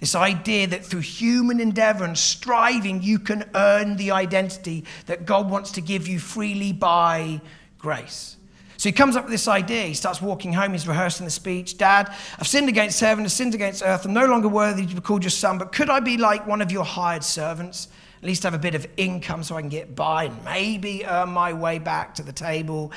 This 0.00 0.14
idea 0.14 0.66
that 0.68 0.84
through 0.84 1.00
human 1.00 1.60
endeavor 1.60 2.04
and 2.04 2.16
striving, 2.16 3.02
you 3.02 3.18
can 3.18 3.44
earn 3.54 3.96
the 3.96 4.12
identity 4.12 4.84
that 5.06 5.26
God 5.26 5.50
wants 5.50 5.72
to 5.72 5.80
give 5.80 6.06
you 6.06 6.20
freely 6.20 6.72
by 6.72 7.40
grace. 7.78 8.36
So 8.76 8.88
he 8.88 8.92
comes 8.92 9.16
up 9.16 9.24
with 9.24 9.32
this 9.32 9.48
idea. 9.48 9.82
He 9.82 9.94
starts 9.94 10.22
walking 10.22 10.52
home. 10.52 10.70
He's 10.70 10.86
rehearsing 10.86 11.24
the 11.24 11.32
speech. 11.32 11.78
Dad, 11.78 12.14
I've 12.38 12.46
sinned 12.46 12.68
against 12.68 13.00
heaven. 13.00 13.24
I've 13.24 13.32
sinned 13.32 13.54
against 13.54 13.82
earth. 13.84 14.04
I'm 14.04 14.12
no 14.12 14.26
longer 14.26 14.46
worthy 14.46 14.86
to 14.86 14.94
be 14.94 15.00
called 15.00 15.24
your 15.24 15.30
son, 15.30 15.58
but 15.58 15.72
could 15.72 15.90
I 15.90 15.98
be 15.98 16.16
like 16.16 16.46
one 16.46 16.62
of 16.62 16.70
your 16.70 16.84
hired 16.84 17.24
servants? 17.24 17.88
At 18.18 18.24
least 18.24 18.44
have 18.44 18.54
a 18.54 18.58
bit 18.58 18.76
of 18.76 18.86
income 18.96 19.42
so 19.42 19.56
I 19.56 19.62
can 19.62 19.68
get 19.68 19.96
by 19.96 20.24
and 20.24 20.44
maybe 20.44 21.04
earn 21.04 21.30
my 21.30 21.52
way 21.52 21.80
back 21.80 22.14
to 22.16 22.22
the 22.22 22.32
table. 22.32 22.92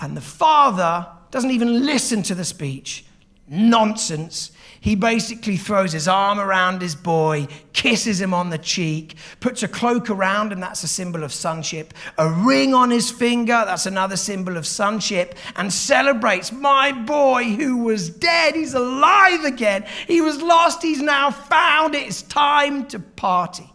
And 0.00 0.16
the 0.16 0.22
father 0.22 1.06
doesn't 1.30 1.50
even 1.50 1.84
listen 1.84 2.22
to 2.24 2.34
the 2.34 2.44
speech. 2.44 3.04
Nonsense. 3.48 4.50
He 4.80 4.94
basically 4.94 5.56
throws 5.56 5.92
his 5.92 6.06
arm 6.06 6.38
around 6.38 6.80
his 6.80 6.94
boy, 6.94 7.48
kisses 7.72 8.20
him 8.20 8.32
on 8.32 8.50
the 8.50 8.58
cheek, 8.58 9.16
puts 9.40 9.62
a 9.62 9.68
cloak 9.68 10.10
around 10.10 10.52
him, 10.52 10.60
that's 10.60 10.84
a 10.84 10.88
symbol 10.88 11.24
of 11.24 11.32
sonship, 11.32 11.92
a 12.18 12.28
ring 12.28 12.72
on 12.72 12.90
his 12.90 13.10
finger, 13.10 13.64
that's 13.66 13.86
another 13.86 14.16
symbol 14.16 14.56
of 14.56 14.66
sonship, 14.66 15.34
and 15.56 15.72
celebrates 15.72 16.52
my 16.52 16.92
boy 16.92 17.44
who 17.44 17.78
was 17.78 18.10
dead, 18.10 18.54
he's 18.54 18.74
alive 18.74 19.44
again. 19.44 19.84
He 20.06 20.20
was 20.20 20.40
lost, 20.40 20.82
he's 20.82 21.02
now 21.02 21.30
found. 21.30 21.94
It's 21.94 22.22
time 22.22 22.86
to 22.86 22.98
party. 23.00 23.68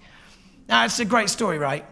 Now, 0.70 0.86
it's 0.86 1.00
a 1.00 1.06
great 1.06 1.30
story, 1.30 1.58
right? 1.58 1.86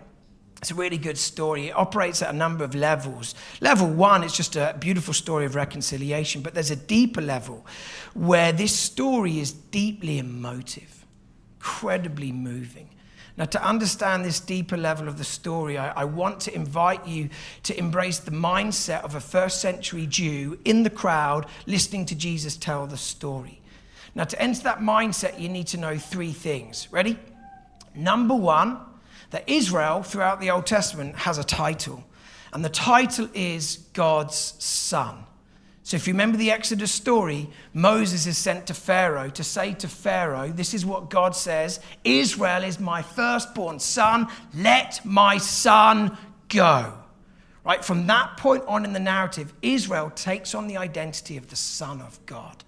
It's 0.59 0.71
a 0.71 0.75
really 0.75 0.97
good 0.97 1.17
story. 1.17 1.67
It 1.67 1.77
operates 1.77 2.21
at 2.21 2.33
a 2.33 2.37
number 2.37 2.65
of 2.65 2.75
levels. 2.75 3.33
Level 3.61 3.87
one, 3.87 4.23
it's 4.23 4.35
just 4.35 4.57
a 4.57 4.75
beautiful 4.77 5.13
story 5.13 5.45
of 5.45 5.55
reconciliation, 5.55 6.41
but 6.41 6.53
there's 6.53 6.71
a 6.71 6.75
deeper 6.75 7.21
level 7.21 7.65
where 8.13 8.51
this 8.51 8.77
story 8.77 9.39
is 9.39 9.53
deeply 9.53 10.19
emotive, 10.19 11.05
incredibly 11.57 12.33
moving. 12.33 12.89
Now, 13.37 13.45
to 13.45 13.63
understand 13.65 14.25
this 14.25 14.41
deeper 14.41 14.75
level 14.75 15.07
of 15.07 15.17
the 15.17 15.23
story, 15.23 15.77
I, 15.77 16.01
I, 16.01 16.03
want 16.03 16.41
to 16.41 16.53
invite 16.53 17.07
you 17.07 17.29
to 17.63 17.79
embrace 17.79 18.19
the 18.19 18.31
mindset 18.31 19.01
of 19.05 19.15
a 19.15 19.21
first 19.21 19.61
century 19.61 20.07
Jew 20.07 20.59
in 20.65 20.83
the 20.83 20.89
crowd 20.89 21.45
listening 21.65 22.05
to 22.07 22.15
Jesus 22.15 22.57
tell 22.57 22.85
the 22.85 22.97
story. 22.97 23.61
Now, 24.13 24.25
to 24.25 24.41
enter 24.41 24.63
that 24.63 24.79
mindset, 24.79 25.39
you 25.39 25.47
need 25.47 25.67
to 25.67 25.77
know 25.77 25.97
three 25.97 26.33
things. 26.33 26.89
Ready? 26.91 27.17
Number 27.95 28.35
one, 28.35 28.79
that 29.31 29.47
Israel, 29.47 30.03
throughout 30.03 30.39
the 30.39 30.51
Old 30.51 30.65
Testament, 30.65 31.15
has 31.15 31.37
a 31.37 31.43
title, 31.43 32.03
and 32.53 32.63
the 32.65 32.69
title 32.69 33.29
is 33.33 33.77
God's 33.93 34.55
Son. 34.59 35.25
So, 35.83 35.95
if 35.97 36.07
you 36.07 36.13
remember 36.13 36.37
the 36.37 36.51
Exodus 36.51 36.91
story, 36.91 37.49
Moses 37.73 38.27
is 38.27 38.37
sent 38.37 38.67
to 38.67 38.75
Pharaoh 38.75 39.29
to 39.31 39.43
say 39.43 39.73
to 39.73 39.87
Pharaoh, 39.87 40.49
This 40.49 40.75
is 40.75 40.85
what 40.85 41.09
God 41.09 41.35
says 41.35 41.79
Israel 42.03 42.63
is 42.63 42.79
my 42.79 43.01
firstborn 43.01 43.79
son. 43.79 44.27
Let 44.53 45.03
my 45.03 45.39
son 45.39 46.15
go. 46.47 46.93
Right? 47.65 47.83
From 47.83 48.07
that 48.07 48.37
point 48.37 48.63
on 48.67 48.85
in 48.85 48.93
the 48.93 48.99
narrative, 48.99 49.51
Israel 49.61 50.11
takes 50.11 50.53
on 50.53 50.67
the 50.67 50.77
identity 50.77 51.37
of 51.37 51.49
the 51.49 51.55
Son 51.55 52.01
of 52.01 52.23
God. 52.25 52.63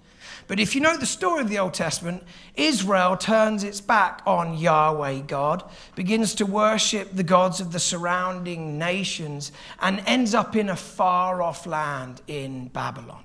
But 0.47 0.59
if 0.59 0.75
you 0.75 0.81
know 0.81 0.97
the 0.97 1.05
story 1.05 1.41
of 1.41 1.49
the 1.49 1.59
Old 1.59 1.73
Testament, 1.73 2.23
Israel 2.55 3.17
turns 3.17 3.63
its 3.63 3.81
back 3.81 4.21
on 4.25 4.57
Yahweh 4.57 5.21
God, 5.21 5.63
begins 5.95 6.35
to 6.35 6.45
worship 6.45 7.13
the 7.13 7.23
gods 7.23 7.61
of 7.61 7.71
the 7.71 7.79
surrounding 7.79 8.77
nations, 8.77 9.51
and 9.79 10.03
ends 10.05 10.33
up 10.33 10.55
in 10.55 10.69
a 10.69 10.75
far 10.75 11.41
off 11.41 11.65
land 11.65 12.21
in 12.27 12.67
Babylon. 12.67 13.23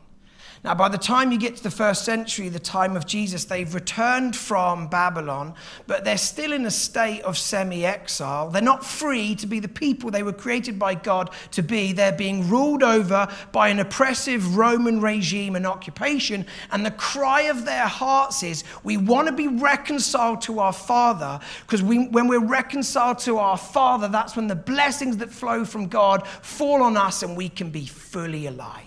Now, 0.67 0.75
by 0.75 0.89
the 0.89 0.99
time 0.99 1.31
you 1.31 1.39
get 1.39 1.55
to 1.59 1.63
the 1.63 1.71
first 1.71 2.05
century, 2.05 2.49
the 2.49 2.59
time 2.59 2.97
of 2.97 3.07
Jesus, 3.07 3.45
they've 3.45 3.73
returned 3.73 4.35
from 4.35 4.89
Babylon, 4.89 5.55
but 5.87 6.05
they're 6.05 6.19
still 6.19 6.53
in 6.53 6.67
a 6.67 6.73
state 6.73 7.23
of 7.23 7.39
semi 7.39 7.87
exile. 7.87 8.51
They're 8.51 8.61
not 8.61 8.85
free 8.85 9.37
to 9.37 9.47
be 9.47 9.61
the 9.61 9.69
people 9.69 10.11
they 10.11 10.25
were 10.25 10.33
created 10.33 10.77
by 10.77 10.97
God 10.97 11.31
to 11.53 11.63
be. 11.63 11.93
They're 11.93 12.11
being 12.11 12.49
ruled 12.51 12.83
over 12.83 13.29
by 13.53 13.69
an 13.69 13.79
oppressive 13.79 14.57
Roman 14.57 15.01
regime 15.01 15.55
and 15.55 15.69
occupation. 15.69 16.45
And 16.73 16.85
the 16.85 16.91
cry 16.91 17.43
of 17.43 17.65
their 17.65 17.87
hearts 17.87 18.43
is, 18.43 18.65
We 18.83 18.97
want 18.97 19.29
to 19.29 19.33
be 19.33 19.47
reconciled 19.47 20.41
to 20.43 20.59
our 20.59 20.73
Father, 20.73 21.39
because 21.61 21.85
we, 21.85 22.09
when 22.09 22.27
we're 22.27 22.45
reconciled 22.45 23.21
to 23.21 23.39
our 23.39 23.57
Father, 23.57 24.09
that's 24.09 24.35
when 24.35 24.49
the 24.49 24.57
blessings 24.57 25.19
that 25.19 25.31
flow 25.31 25.65
from 25.65 25.87
God 25.87 26.27
fall 26.27 26.83
on 26.83 26.97
us 26.97 27.23
and 27.23 27.37
we 27.37 27.51
can 27.51 27.71
be 27.71 27.87
fully 27.87 28.47
alive. 28.47 28.86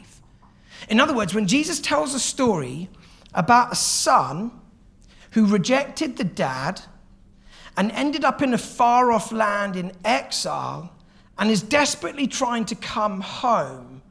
In 0.89 0.99
other 0.99 1.13
words, 1.13 1.35
when 1.35 1.47
Jesus 1.47 1.79
tells 1.79 2.15
a 2.15 2.19
story 2.19 2.89
about 3.35 3.71
a 3.71 3.75
son 3.75 4.51
who 5.31 5.45
rejected 5.45 6.17
the 6.17 6.23
dad 6.23 6.81
and 7.77 7.91
ended 7.91 8.25
up 8.25 8.41
in 8.41 8.55
a 8.55 8.57
far 8.57 9.11
off 9.11 9.31
land 9.31 9.75
in 9.75 9.91
exile 10.03 10.91
and 11.37 11.51
is 11.51 11.61
desperately 11.61 12.25
trying 12.25 12.65
to 12.65 12.75
come 12.75 13.21
home, 13.21 14.01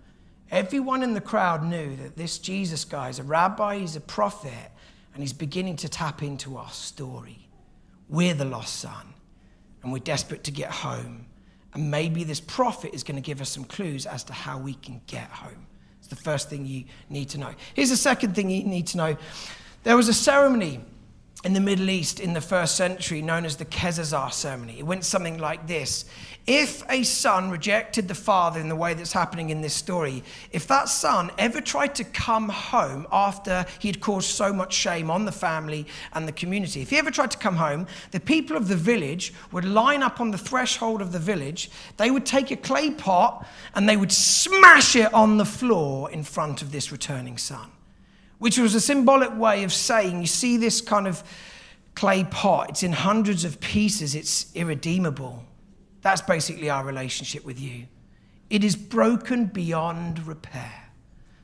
everyone 0.53 1.03
in 1.03 1.15
the 1.15 1.21
crowd 1.21 1.65
knew 1.65 1.97
that 1.97 2.17
this 2.17 2.39
Jesus 2.39 2.85
guy 2.85 3.09
is 3.09 3.19
a 3.19 3.25
rabbi, 3.25 3.79
he's 3.79 3.97
a 3.97 4.01
prophet, 4.01 4.71
and 5.13 5.23
he's 5.23 5.33
beginning 5.33 5.75
to 5.77 5.89
tap 5.89 6.23
into 6.23 6.57
our 6.57 6.71
story. 6.71 7.49
We're 8.09 8.35
the 8.35 8.45
lost 8.45 8.77
son, 8.77 9.15
and 9.83 9.93
we're 9.93 9.99
desperate 9.99 10.45
to 10.45 10.53
get 10.53 10.71
home. 10.71 11.27
And 11.75 11.91
maybe 11.91 12.23
this 12.23 12.41
prophet 12.41 12.95
is 12.95 13.03
going 13.03 13.17
to 13.17 13.21
give 13.21 13.41
us 13.41 13.51
some 13.51 13.65
clues 13.65 14.07
as 14.07 14.23
to 14.25 14.33
how 14.33 14.59
we 14.59 14.75
can 14.75 15.03
get 15.09 15.29
home 15.29 15.68
the 16.09 16.17
first 16.17 16.51
thing 16.51 16.67
you 16.67 16.85
need 17.09 17.29
to 17.31 17.39
know. 17.39 17.55
Here's 17.75 17.91
the 17.91 17.97
second 17.97 18.35
thing 18.35 18.51
you 18.51 18.65
need 18.65 18.87
to 18.89 18.97
know 18.97 19.17
there 19.85 19.97
was 19.97 20.09
a 20.09 20.15
ceremony 20.15 20.81
in 21.45 21.53
the 21.53 21.61
Middle 21.61 21.89
East 21.89 22.19
in 22.19 22.33
the 22.33 22.41
first 22.41 22.77
century 22.77 23.23
known 23.23 23.45
as 23.45 23.57
the 23.57 23.65
Kezazah 23.65 24.33
ceremony. 24.33 24.79
It 24.79 24.83
went 24.83 25.05
something 25.05 25.39
like 25.39 25.67
this 25.67 26.05
If 26.49 26.83
a 26.89 27.03
son 27.03 27.51
rejected 27.51 28.09
the 28.09 28.15
father 28.15 28.59
in 28.59 28.71
the 28.71 28.75
way 28.75 28.95
that's 28.95 29.13
happening 29.13 29.51
in 29.51 29.61
this 29.61 29.75
story, 29.75 30.25
if 30.51 30.67
that 30.69 30.89
son 30.89 31.31
ever 31.37 31.61
tried 31.61 31.95
to 31.97 32.05
come 32.05 32.49
home 32.49 33.07
after 33.13 33.67
he'd 33.81 34.01
caused 34.01 34.31
so 34.31 34.51
much 34.51 34.73
shame 34.73 35.11
on 35.11 35.27
the 35.27 35.31
family 35.31 35.87
and 36.15 36.27
the 36.27 36.33
community, 36.33 36.81
if 36.81 36.89
he 36.89 36.97
ever 36.97 37.11
tried 37.11 37.33
to 37.33 37.37
come 37.37 37.57
home, 37.57 37.87
the 38.13 38.21
people 38.21 38.57
of 38.57 38.69
the 38.69 38.77
village 38.77 39.35
would 39.53 39.67
line 39.67 40.03
up 40.03 40.23
on 40.23 40.31
the 40.31 40.39
threshold 40.39 41.03
of 41.03 41.13
the 41.13 41.19
village, 41.19 41.71
they 41.99 42.11
would 42.11 42.25
take 42.25 42.51
a 42.51 42.57
clay 42.57 42.93
pot 42.93 43.47
and 43.75 43.87
they 43.87 43.99
would 43.99 44.11
smash 44.11 44.97
it 44.97 45.13
on 45.13 45.37
the 45.37 45.45
floor 45.45 46.11
in 46.11 46.25
front 46.25 46.63
of 46.63 46.73
this 46.73 46.91
returning 46.91 47.37
son 47.37 47.71
which 48.39 48.57
was 48.57 48.75
a 48.77 48.81
symbolic 48.81 49.37
way 49.37 49.65
of 49.65 49.73
saying, 49.73 50.21
you 50.21 50.27
see 50.27 50.57
this 50.57 50.81
kind 50.81 51.09
of 51.09 51.25
clay 51.97 52.23
pot, 52.23 52.71
it's 52.71 52.83
in 52.85 52.93
hundreds 52.93 53.45
of 53.45 53.59
pieces, 53.59 54.15
it's 54.15 54.55
irredeemable. 54.55 55.45
That's 56.09 56.23
basically 56.23 56.71
our 56.71 56.87
relationship 56.87 57.45
with 57.45 57.61
you. 57.61 57.85
It 58.49 58.65
is 58.65 58.77
broken 58.77 59.45
beyond 59.45 60.27
repair. 60.27 60.89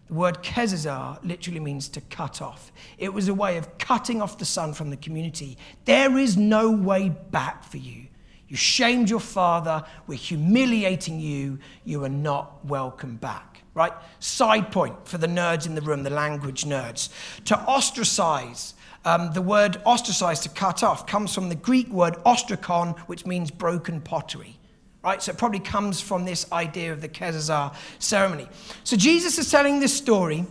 The 0.07 0.15
word 0.15 0.43
kezazah 0.43 1.23
literally 1.23 1.61
means 1.61 1.87
to 1.91 2.01
cut 2.01 2.41
off. 2.41 2.73
It 2.97 3.13
was 3.13 3.29
a 3.29 3.35
way 3.35 3.59
of 3.59 3.77
cutting 3.77 4.23
off 4.23 4.39
the 4.39 4.47
son 4.47 4.73
from 4.73 4.89
the 4.89 4.97
community. 4.97 5.59
There 5.85 6.17
is 6.17 6.39
no 6.39 6.71
way 6.71 7.11
back 7.11 7.65
for 7.65 7.77
you. 7.77 8.07
You 8.49 8.57
shamed 8.57 9.11
your 9.11 9.21
father. 9.21 9.85
We're 10.07 10.15
humiliating 10.15 11.21
you. 11.21 11.59
You 11.85 12.03
are 12.05 12.09
not 12.09 12.65
welcome 12.65 13.17
back 13.17 13.51
right? 13.75 13.93
Side 14.21 14.71
point 14.71 15.09
for 15.09 15.19
the 15.19 15.27
nerds 15.27 15.67
in 15.67 15.75
the 15.75 15.83
room, 15.83 16.05
the 16.05 16.11
language 16.11 16.63
nerds. 16.63 17.09
To 17.47 17.59
ostracize, 17.59 18.75
um, 19.05 19.33
the 19.33 19.43
word 19.43 19.81
ostracize, 19.85 20.41
to 20.41 20.49
cut 20.49 20.83
off, 20.83 21.07
comes 21.07 21.35
from 21.35 21.49
the 21.49 21.55
Greek 21.55 21.89
word 21.89 22.15
ostrakon, 22.25 22.99
which 23.01 23.27
means 23.27 23.51
broken 23.51 24.01
pottery. 24.01 24.59
Right? 25.03 25.23
So 25.23 25.33
it 25.33 25.39
probably 25.39 25.61
comes 25.61 26.01
from 26.01 26.25
this 26.25 26.51
idea 26.51 26.93
of 26.93 27.03
the 27.03 27.09
Kezazah 27.09 27.75
ceremony. 27.99 28.49
So 28.85 28.97
Jesus 28.97 29.39
is 29.39 29.51
telling 29.51 29.79
this 29.79 29.95
story, 29.95 30.47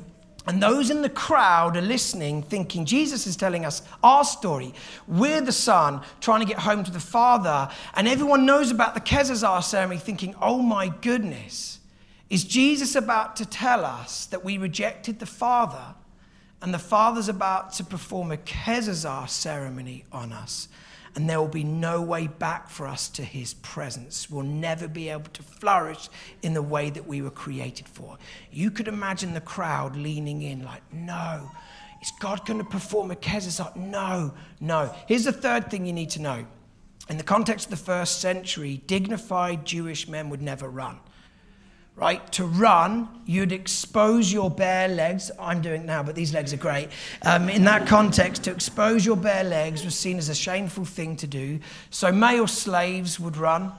and 0.45 0.61
those 0.61 0.89
in 0.89 1.01
the 1.01 1.09
crowd 1.09 1.77
are 1.77 1.81
listening, 1.81 2.43
thinking 2.43 2.85
Jesus 2.85 3.25
is 3.25 3.35
telling 3.35 3.65
us 3.65 3.81
our 4.03 4.23
story. 4.23 4.73
We're 5.07 5.41
the 5.41 5.51
son 5.51 6.01
trying 6.21 6.41
to 6.41 6.45
get 6.45 6.59
home 6.59 6.83
to 6.83 6.91
the 6.91 6.99
father, 6.99 7.69
and 7.95 8.07
everyone 8.07 8.45
knows 8.45 8.69
about 8.69 8.93
the 8.93 9.01
Kezazah 9.01 9.63
ceremony, 9.63 9.99
thinking, 9.99 10.35
oh 10.41 10.61
my 10.61 10.89
goodness. 10.89 11.79
Is 12.29 12.43
Jesus 12.43 12.95
about 12.95 13.35
to 13.37 13.45
tell 13.45 13.85
us 13.85 14.25
that 14.27 14.43
we 14.43 14.57
rejected 14.57 15.19
the 15.19 15.25
Father 15.27 15.93
and 16.63 16.73
the 16.73 16.79
Father's 16.79 17.27
about 17.27 17.73
to 17.73 17.83
perform 17.83 18.31
a 18.31 18.37
Kezazah 18.37 19.27
ceremony 19.29 20.05
on 20.13 20.31
us? 20.31 20.69
And 21.13 21.29
there 21.29 21.39
will 21.39 21.49
be 21.49 21.65
no 21.65 22.01
way 22.01 22.25
back 22.25 22.69
for 22.69 22.87
us 22.87 23.09
to 23.09 23.21
his 23.21 23.53
presence. 23.55 24.29
We'll 24.31 24.43
never 24.43 24.87
be 24.87 25.09
able 25.09 25.29
to 25.33 25.43
flourish 25.43 26.07
in 26.41 26.53
the 26.53 26.61
way 26.61 26.89
that 26.89 27.05
we 27.05 27.21
were 27.21 27.29
created 27.29 27.87
for. 27.87 28.17
You 28.49 28.71
could 28.71 28.87
imagine 28.87 29.33
the 29.33 29.41
crowd 29.41 29.97
leaning 29.97 30.41
in, 30.41 30.63
like, 30.63 30.81
no, 30.91 31.51
is 32.01 32.13
God 32.21 32.45
going 32.45 32.59
to 32.59 32.65
perform 32.65 33.11
a 33.11 33.15
Kezazah? 33.15 33.75
No, 33.75 34.33
no. 34.61 34.95
Here's 35.05 35.25
the 35.25 35.33
third 35.33 35.69
thing 35.69 35.85
you 35.85 35.93
need 35.93 36.11
to 36.11 36.21
know. 36.21 36.47
In 37.09 37.17
the 37.17 37.23
context 37.23 37.65
of 37.65 37.71
the 37.71 37.85
first 37.85 38.21
century, 38.21 38.81
dignified 38.87 39.65
Jewish 39.65 40.07
men 40.07 40.29
would 40.29 40.41
never 40.41 40.69
run 40.69 40.99
right? 41.95 42.31
To 42.33 42.45
run, 42.45 43.07
you'd 43.25 43.51
expose 43.51 44.33
your 44.33 44.49
bare 44.49 44.87
legs. 44.87 45.31
I'm 45.39 45.61
doing 45.61 45.85
now, 45.85 46.03
but 46.03 46.15
these 46.15 46.33
legs 46.33 46.53
are 46.53 46.57
great. 46.57 46.89
Um, 47.21 47.49
in 47.49 47.63
that 47.65 47.87
context, 47.87 48.43
to 48.45 48.51
expose 48.51 49.05
your 49.05 49.15
bare 49.15 49.43
legs 49.43 49.85
was 49.85 49.95
seen 49.95 50.17
as 50.17 50.29
a 50.29 50.35
shameful 50.35 50.85
thing 50.85 51.15
to 51.17 51.27
do. 51.27 51.59
So 51.89 52.11
male 52.11 52.47
slaves 52.47 53.19
would 53.19 53.37
run 53.37 53.71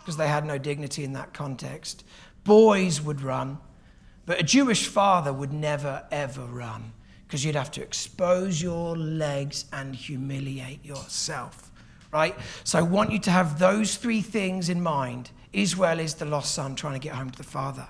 because 0.00 0.16
they 0.16 0.28
had 0.28 0.46
no 0.46 0.58
dignity 0.58 1.04
in 1.04 1.12
that 1.12 1.34
context. 1.34 2.04
Boys 2.44 3.00
would 3.02 3.20
run. 3.20 3.58
But 4.26 4.40
a 4.40 4.42
Jewish 4.42 4.86
father 4.86 5.32
would 5.32 5.52
never, 5.52 6.04
ever 6.10 6.44
run 6.44 6.92
because 7.26 7.44
you'd 7.44 7.54
have 7.54 7.70
to 7.72 7.82
expose 7.82 8.60
your 8.60 8.96
legs 8.96 9.66
and 9.72 9.94
humiliate 9.94 10.84
yourself, 10.84 11.69
right? 12.12 12.36
So 12.64 12.78
I 12.78 12.82
want 12.82 13.12
you 13.12 13.18
to 13.20 13.30
have 13.30 13.58
those 13.58 13.96
three 13.96 14.20
things 14.20 14.68
in 14.68 14.82
mind. 14.82 15.30
Israel 15.52 15.98
is 15.98 16.14
the 16.14 16.24
lost 16.24 16.54
son 16.54 16.74
trying 16.74 16.94
to 16.94 17.00
get 17.00 17.14
home 17.14 17.30
to 17.30 17.38
the 17.38 17.44
father. 17.44 17.88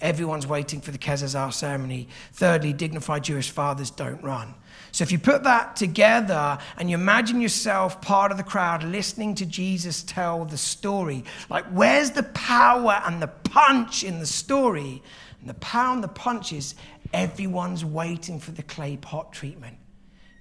Everyone's 0.00 0.46
waiting 0.46 0.80
for 0.80 0.92
the 0.92 0.98
Kezazah 0.98 1.52
ceremony. 1.52 2.08
Thirdly, 2.32 2.72
dignified 2.72 3.24
Jewish 3.24 3.50
fathers 3.50 3.90
don't 3.90 4.22
run. 4.22 4.54
So 4.92 5.02
if 5.02 5.12
you 5.12 5.18
put 5.18 5.42
that 5.44 5.76
together 5.76 6.58
and 6.76 6.88
you 6.88 6.94
imagine 6.94 7.40
yourself 7.40 8.00
part 8.00 8.30
of 8.30 8.38
the 8.38 8.44
crowd 8.44 8.84
listening 8.84 9.34
to 9.36 9.46
Jesus 9.46 10.02
tell 10.02 10.44
the 10.44 10.56
story, 10.56 11.24
like 11.50 11.66
where's 11.66 12.12
the 12.12 12.22
power 12.22 13.02
and 13.04 13.20
the 13.20 13.26
punch 13.26 14.04
in 14.04 14.20
the 14.20 14.26
story? 14.26 15.02
And 15.40 15.50
the 15.50 15.54
power 15.54 15.94
and 15.94 16.02
the 16.02 16.08
punch 16.08 16.52
is 16.52 16.74
everyone's 17.12 17.84
waiting 17.84 18.38
for 18.38 18.52
the 18.52 18.62
clay 18.62 18.96
pot 18.96 19.32
treatment. 19.32 19.78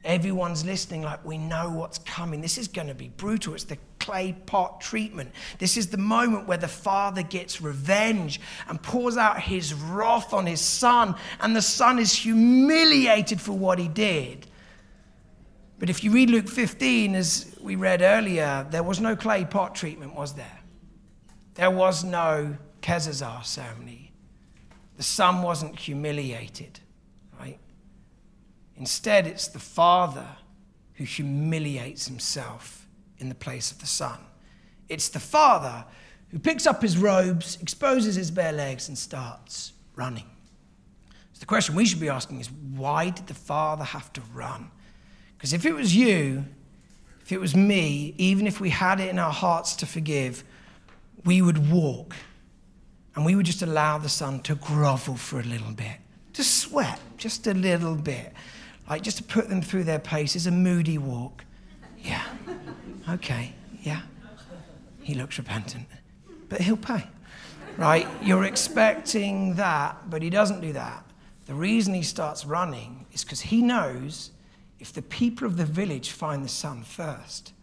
Everyone's 0.03 0.63
listening, 0.63 1.01
like, 1.01 1.25
we 1.25 1.37
know 1.37 1.69
what's 1.69 1.97
coming. 1.99 2.39
This 2.39 2.57
is 2.57 2.67
going 2.67 2.87
to 2.87 2.93
be 2.93 3.09
brutal. 3.09 3.53
It's 3.53 3.65
the 3.65 3.77
clay 3.99 4.33
pot 4.45 4.79
treatment. 4.79 5.31
This 5.59 5.75
is 5.75 5.87
the 5.87 5.97
moment 5.97 6.47
where 6.47 6.57
the 6.57 6.67
father 6.67 7.23
gets 7.23 7.61
revenge 7.61 8.39
and 8.69 8.81
pours 8.81 9.17
out 9.17 9.41
his 9.41 9.73
wrath 9.73 10.33
on 10.33 10.45
his 10.45 10.61
son, 10.61 11.15
and 11.41 11.55
the 11.55 11.61
son 11.61 11.99
is 11.99 12.13
humiliated 12.13 13.41
for 13.41 13.51
what 13.51 13.79
he 13.79 13.87
did. 13.87 14.47
But 15.79 15.89
if 15.89 16.03
you 16.03 16.11
read 16.11 16.29
Luke 16.29 16.47
15, 16.47 17.13
as 17.15 17.55
we 17.61 17.75
read 17.75 18.01
earlier, 18.01 18.65
there 18.71 18.83
was 18.83 18.99
no 18.99 19.15
clay 19.15 19.45
pot 19.45 19.75
treatment, 19.75 20.15
was 20.15 20.33
there? 20.33 20.59
There 21.55 21.71
was 21.71 22.03
no 22.03 22.55
Kezazah 22.81 23.45
ceremony. 23.45 24.13
The 24.95 25.03
son 25.03 25.41
wasn't 25.41 25.77
humiliated. 25.77 26.79
Instead, 28.79 29.25
it's 29.25 29.47
the 29.47 29.59
Father 29.59 30.27
who 30.93 31.03
humiliates 31.03 32.07
himself 32.07 32.87
in 33.19 33.29
the 33.29 33.35
place 33.35 33.71
of 33.71 33.79
the 33.79 33.87
Son. 33.87 34.19
It's 34.89 35.09
the 35.09 35.19
Father 35.19 35.85
who 36.29 36.39
picks 36.39 36.67
up 36.67 36.81
his 36.81 36.97
robes, 36.97 37.57
exposes 37.61 38.15
his 38.15 38.31
bare 38.31 38.51
legs, 38.51 38.87
and 38.87 38.97
starts 38.97 39.73
running. 39.95 40.25
So 41.33 41.39
the 41.39 41.45
question 41.45 41.75
we 41.75 41.85
should 41.85 41.99
be 41.99 42.09
asking 42.09 42.39
is 42.39 42.51
why 42.51 43.09
did 43.09 43.27
the 43.27 43.33
Father 43.33 43.83
have 43.83 44.11
to 44.13 44.21
run? 44.33 44.71
Because 45.37 45.53
if 45.53 45.65
it 45.65 45.73
was 45.73 45.95
you, 45.95 46.45
if 47.21 47.31
it 47.31 47.39
was 47.39 47.55
me, 47.55 48.15
even 48.17 48.47
if 48.47 48.59
we 48.59 48.69
had 48.69 48.99
it 48.99 49.09
in 49.09 49.19
our 49.19 49.31
hearts 49.31 49.75
to 49.77 49.85
forgive, 49.85 50.43
we 51.25 51.41
would 51.41 51.71
walk 51.71 52.15
and 53.15 53.25
we 53.25 53.35
would 53.35 53.45
just 53.45 53.61
allow 53.61 53.97
the 53.97 54.09
Son 54.09 54.39
to 54.41 54.55
grovel 54.55 55.15
for 55.15 55.39
a 55.39 55.43
little 55.43 55.71
bit, 55.71 55.97
to 56.33 56.43
sweat 56.43 56.99
just 57.17 57.47
a 57.47 57.53
little 57.53 57.95
bit 57.95 58.33
like 58.89 59.01
just 59.01 59.17
to 59.17 59.23
put 59.23 59.49
them 59.49 59.61
through 59.61 59.83
their 59.83 59.99
paces, 59.99 60.47
a 60.47 60.51
moody 60.51 60.97
walk. 60.97 61.43
Yeah. 61.99 62.23
Okay. 63.09 63.53
Yeah. 63.81 64.01
He 65.01 65.13
looks 65.13 65.37
repentant, 65.37 65.87
but 66.49 66.61
he'll 66.61 66.77
pay. 66.77 67.03
Right? 67.77 68.07
You're 68.21 68.45
expecting 68.45 69.55
that, 69.55 70.09
but 70.09 70.21
he 70.21 70.29
doesn't 70.29 70.61
do 70.61 70.73
that. 70.73 71.03
The 71.45 71.53
reason 71.53 71.93
he 71.93 72.03
starts 72.03 72.45
running 72.45 73.05
is 73.13 73.23
because 73.23 73.41
he 73.41 73.61
knows 73.61 74.31
if 74.79 74.93
the 74.93 75.01
people 75.01 75.47
of 75.47 75.57
the 75.57 75.65
village 75.65 76.11
find 76.11 76.43
the 76.43 76.49
son 76.49 76.83
first, 76.83 77.53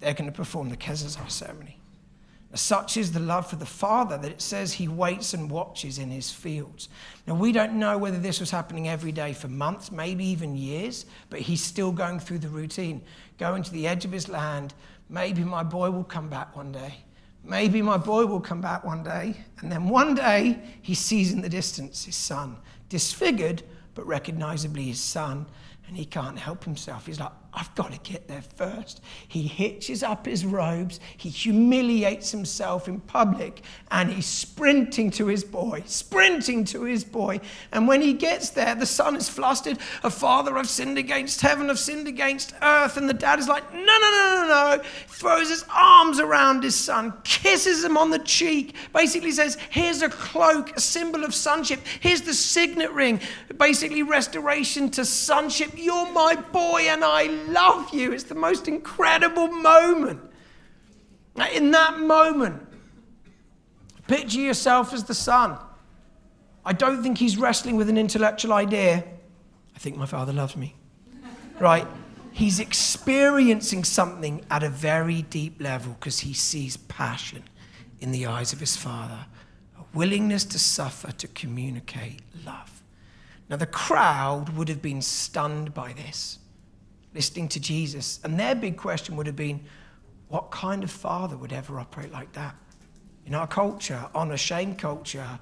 they're 0.00 0.14
going 0.14 0.30
to 0.30 0.36
perform 0.36 0.68
the 0.68 0.76
Kezazah 0.76 1.30
ceremony. 1.30 1.79
Such 2.52 2.96
is 2.96 3.12
the 3.12 3.20
love 3.20 3.48
for 3.48 3.54
the 3.54 3.66
Father 3.66 4.18
that 4.18 4.30
it 4.30 4.40
says 4.40 4.72
he 4.72 4.88
waits 4.88 5.34
and 5.34 5.48
watches 5.48 5.98
in 5.98 6.10
his 6.10 6.32
fields. 6.32 6.88
Now, 7.26 7.34
we 7.34 7.52
don't 7.52 7.74
know 7.74 7.96
whether 7.96 8.18
this 8.18 8.40
was 8.40 8.50
happening 8.50 8.88
every 8.88 9.12
day 9.12 9.32
for 9.32 9.46
months, 9.46 9.92
maybe 9.92 10.24
even 10.24 10.56
years, 10.56 11.06
but 11.28 11.40
he's 11.40 11.62
still 11.62 11.92
going 11.92 12.18
through 12.18 12.38
the 12.38 12.48
routine, 12.48 13.02
going 13.38 13.62
to 13.62 13.72
the 13.72 13.86
edge 13.86 14.04
of 14.04 14.10
his 14.10 14.28
land. 14.28 14.74
Maybe 15.08 15.44
my 15.44 15.62
boy 15.62 15.92
will 15.92 16.02
come 16.02 16.28
back 16.28 16.56
one 16.56 16.72
day. 16.72 16.94
Maybe 17.44 17.82
my 17.82 17.96
boy 17.96 18.26
will 18.26 18.40
come 18.40 18.60
back 18.60 18.84
one 18.84 19.04
day. 19.04 19.36
And 19.60 19.70
then 19.70 19.88
one 19.88 20.16
day 20.16 20.58
he 20.82 20.94
sees 20.94 21.32
in 21.32 21.42
the 21.42 21.48
distance 21.48 22.04
his 22.04 22.16
son, 22.16 22.56
disfigured, 22.88 23.62
but 23.94 24.04
recognizably 24.06 24.84
his 24.84 25.00
son, 25.00 25.46
and 25.86 25.96
he 25.96 26.04
can't 26.04 26.38
help 26.38 26.64
himself. 26.64 27.06
He's 27.06 27.20
like, 27.20 27.32
I've 27.52 27.74
got 27.74 27.92
to 27.92 27.98
get 27.98 28.28
there 28.28 28.42
first. 28.42 29.00
He 29.26 29.42
hitches 29.42 30.04
up 30.04 30.26
his 30.26 30.44
robes, 30.44 31.00
he 31.16 31.28
humiliates 31.28 32.30
himself 32.30 32.86
in 32.86 33.00
public, 33.00 33.62
and 33.90 34.08
he's 34.10 34.26
sprinting 34.26 35.10
to 35.12 35.26
his 35.26 35.42
boy, 35.42 35.82
sprinting 35.86 36.64
to 36.66 36.84
his 36.84 37.02
boy. 37.02 37.40
And 37.72 37.88
when 37.88 38.02
he 38.02 38.12
gets 38.12 38.50
there, 38.50 38.76
the 38.76 38.86
son 38.86 39.16
is 39.16 39.28
flustered. 39.28 39.78
A 40.04 40.10
father, 40.10 40.56
I've 40.56 40.68
sinned 40.68 40.96
against 40.96 41.40
heaven, 41.40 41.70
I've 41.70 41.78
sinned 41.78 42.06
against 42.06 42.54
earth. 42.62 42.96
And 42.96 43.08
the 43.08 43.14
dad 43.14 43.40
is 43.40 43.48
like, 43.48 43.72
no, 43.74 43.80
no, 43.80 43.84
no, 43.84 44.34
no, 44.34 44.76
no. 44.76 44.82
Throws 45.08 45.48
his 45.48 45.64
arms 45.74 46.20
around 46.20 46.62
his 46.62 46.76
son, 46.76 47.14
kisses 47.24 47.82
him 47.82 47.96
on 47.96 48.10
the 48.10 48.20
cheek, 48.20 48.76
basically 48.94 49.32
says, 49.32 49.58
Here's 49.70 50.02
a 50.02 50.08
cloak, 50.08 50.76
a 50.76 50.80
symbol 50.80 51.24
of 51.24 51.34
sonship. 51.34 51.80
Here's 51.98 52.22
the 52.22 52.34
signet 52.34 52.92
ring, 52.92 53.20
basically 53.58 54.04
restoration 54.04 54.88
to 54.90 55.04
sonship. 55.04 55.72
You're 55.76 56.10
my 56.12 56.36
boy, 56.36 56.82
and 56.88 57.02
I 57.04 57.39
love 57.48 57.92
you. 57.94 58.12
It's 58.12 58.24
the 58.24 58.34
most 58.34 58.68
incredible 58.68 59.48
moment. 59.48 60.20
In 61.54 61.70
that 61.70 61.98
moment, 61.98 62.66
picture 64.06 64.40
yourself 64.40 64.92
as 64.92 65.04
the 65.04 65.14
son. 65.14 65.56
I 66.64 66.72
don't 66.72 67.02
think 67.02 67.18
he's 67.18 67.36
wrestling 67.36 67.76
with 67.76 67.88
an 67.88 67.96
intellectual 67.96 68.52
idea. 68.52 69.04
I 69.74 69.78
think 69.78 69.96
my 69.96 70.06
father 70.06 70.32
loves 70.32 70.56
me. 70.56 70.74
Right? 71.58 71.86
He's 72.32 72.60
experiencing 72.60 73.84
something 73.84 74.44
at 74.50 74.62
a 74.62 74.68
very 74.68 75.22
deep 75.22 75.60
level 75.60 75.92
because 75.94 76.20
he 76.20 76.32
sees 76.32 76.76
passion 76.76 77.44
in 78.00 78.12
the 78.12 78.26
eyes 78.26 78.52
of 78.52 78.60
his 78.60 78.76
father, 78.76 79.26
a 79.78 79.82
willingness 79.94 80.44
to 80.46 80.58
suffer 80.58 81.12
to 81.12 81.28
communicate 81.28 82.20
love. 82.44 82.82
Now, 83.48 83.56
the 83.56 83.66
crowd 83.66 84.50
would 84.56 84.68
have 84.68 84.80
been 84.80 85.02
stunned 85.02 85.74
by 85.74 85.92
this 85.92 86.38
listening 87.14 87.48
to 87.48 87.60
Jesus. 87.60 88.20
And 88.24 88.38
their 88.38 88.54
big 88.54 88.76
question 88.76 89.16
would 89.16 89.26
have 89.26 89.36
been, 89.36 89.60
what 90.28 90.50
kind 90.50 90.84
of 90.84 90.90
father 90.90 91.36
would 91.36 91.52
ever 91.52 91.78
operate 91.80 92.12
like 92.12 92.32
that? 92.32 92.54
In 93.26 93.34
our 93.34 93.46
culture, 93.46 94.08
on 94.14 94.30
a 94.30 94.36
shame 94.36 94.76
culture, 94.76 95.38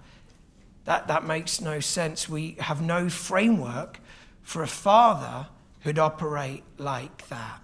that, 0.85 1.09
that 1.09 1.27
makes 1.27 1.61
no 1.61 1.81
sense. 1.81 2.29
We 2.29 2.57
have 2.61 2.81
no 2.81 3.09
framework 3.11 4.01
for 4.43 4.63
a 4.63 4.67
father 4.67 5.47
who'd 5.81 5.99
operate 5.99 6.65
like 6.79 7.29
that. 7.29 7.61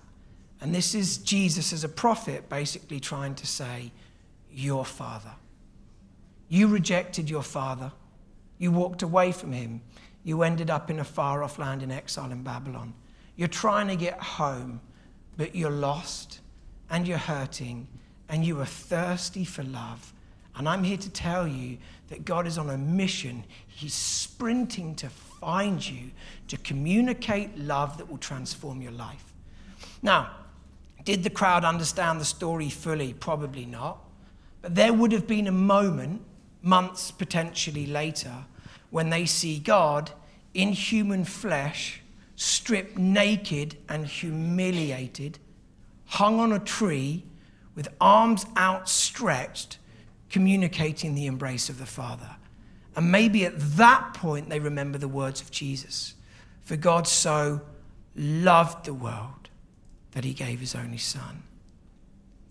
And 0.61 0.75
this 0.75 0.95
is 0.95 1.19
Jesus 1.19 1.73
as 1.73 1.85
a 1.85 1.89
prophet 1.89 2.49
basically 2.49 3.01
trying 3.01 3.35
to 3.37 3.47
say, 3.47 3.93
Your 4.51 4.85
father. 4.85 5.33
You 6.49 6.69
rejected 6.69 7.29
your 7.29 7.43
father. 7.43 7.93
You 8.59 8.71
walked 8.71 9.03
away 9.03 9.33
from 9.33 9.53
him. 9.53 9.81
You 10.23 10.43
ended 10.43 10.71
up 10.71 10.91
in 10.91 11.01
a 11.01 11.05
far 11.05 11.43
off 11.43 11.59
land 11.59 11.83
in 11.83 11.91
exile 11.91 12.31
in 12.31 12.43
Babylon. 12.43 12.95
You're 13.37 13.49
trying 13.49 13.89
to 13.89 13.97
get 13.97 14.21
home, 14.21 14.81
but 15.37 15.55
you're 15.55 15.71
lost 15.71 16.41
and 16.91 17.07
you're 17.07 17.19
hurting 17.19 17.89
and 18.29 18.45
you 18.45 18.61
are 18.61 18.67
thirsty 18.67 19.45
for 19.45 19.63
love. 19.63 20.13
And 20.57 20.69
I'm 20.69 20.85
here 20.85 20.97
to 20.97 21.11
tell 21.11 21.47
you 21.49 21.79
that 22.09 22.25
God 22.25 22.47
is 22.47 22.59
on 22.59 22.71
a 22.71 22.79
mission. 22.79 23.45
He's 23.67 23.95
sprinting 23.95 24.95
to 24.97 25.09
find 25.09 25.85
you, 25.87 26.11
to 26.49 26.57
communicate 26.59 27.59
love 27.59 27.99
that 27.99 28.09
will 28.09 28.19
transform 28.19 28.81
your 28.81 28.93
life. 28.93 29.33
Now, 30.01 30.31
did 31.05 31.23
the 31.23 31.31
crowd 31.31 31.65
understand 31.65 32.21
the 32.21 32.25
story 32.25 32.71
fully? 32.71 33.15
Probably 33.15 33.67
not. 33.67 33.99
But 34.63 34.75
there 34.75 34.93
would 34.93 35.13
have 35.13 35.27
been 35.27 35.49
a 35.49 35.53
moment, 35.53 36.23
months 36.63 37.11
potentially 37.11 37.87
later, 37.87 38.47
when 38.91 39.11
they 39.11 39.27
see 39.27 39.59
God 39.59 40.13
in 40.55 40.73
human 40.73 41.25
flesh 41.25 42.01
stripped 42.37 42.99
naked 42.99 43.77
and 43.89 44.07
humiliated, 44.07 45.39
hung 46.07 46.41
on 46.41 46.53
a 46.53 46.59
tree 46.59 47.25
with 47.75 47.89
arms 48.01 48.47
outstretched, 48.57 49.79
communicating 50.31 51.15
the 51.15 51.27
embrace 51.27 51.69
of 51.69 51.79
the 51.79 51.87
Father. 51.87 52.37
And 52.97 53.11
maybe 53.11 53.45
at 53.45 53.59
that 53.77 54.15
point 54.15 54.49
they 54.49 54.61
remember 54.61 54.99
the 54.99 55.09
words 55.09 55.41
of 55.41 55.51
Jesus 55.51 56.15
For 56.63 56.77
God 56.77 57.07
so 57.07 57.61
loved 58.17 58.87
the 58.87 58.95
world 58.95 59.51
that 60.13 60.25
he 60.25 60.33
gave 60.33 60.61
his 60.61 60.75
only 60.75 60.99
Son, 60.99 61.43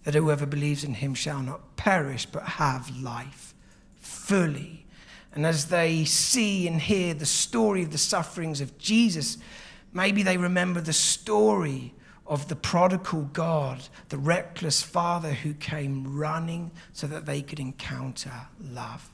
that 0.04 0.14
whoever 0.14 0.46
believes 0.46 0.84
in 0.84 0.96
him 0.96 1.14
shall 1.14 1.42
not 1.42 1.76
perish 1.78 2.26
but 2.26 2.44
have 2.44 2.96
life 3.02 3.54
fully. 3.96 4.86
And 5.34 5.46
as 5.46 5.68
they 5.68 6.06
see 6.06 6.68
and 6.68 6.80
hear 6.80 7.14
the 7.14 7.26
story 7.26 7.82
of 7.82 7.92
the 7.92 7.98
sufferings 7.98 8.62
of 8.62 8.78
Jesus, 8.78 9.38
Maybe 9.94 10.24
they 10.24 10.38
remember 10.38 10.82
the 10.82 10.94
story 10.94 11.94
of 12.26 12.48
the 12.48 12.56
prodigal 12.56 13.30
God, 13.34 13.82
the 14.10 14.18
reckless 14.18 14.82
father 14.82 15.34
who 15.34 15.54
came 15.54 16.18
running 16.18 16.72
so 16.92 17.06
that 17.08 17.26
they 17.26 17.42
could 17.42 17.60
encounter 17.60 18.48
love. 18.60 19.10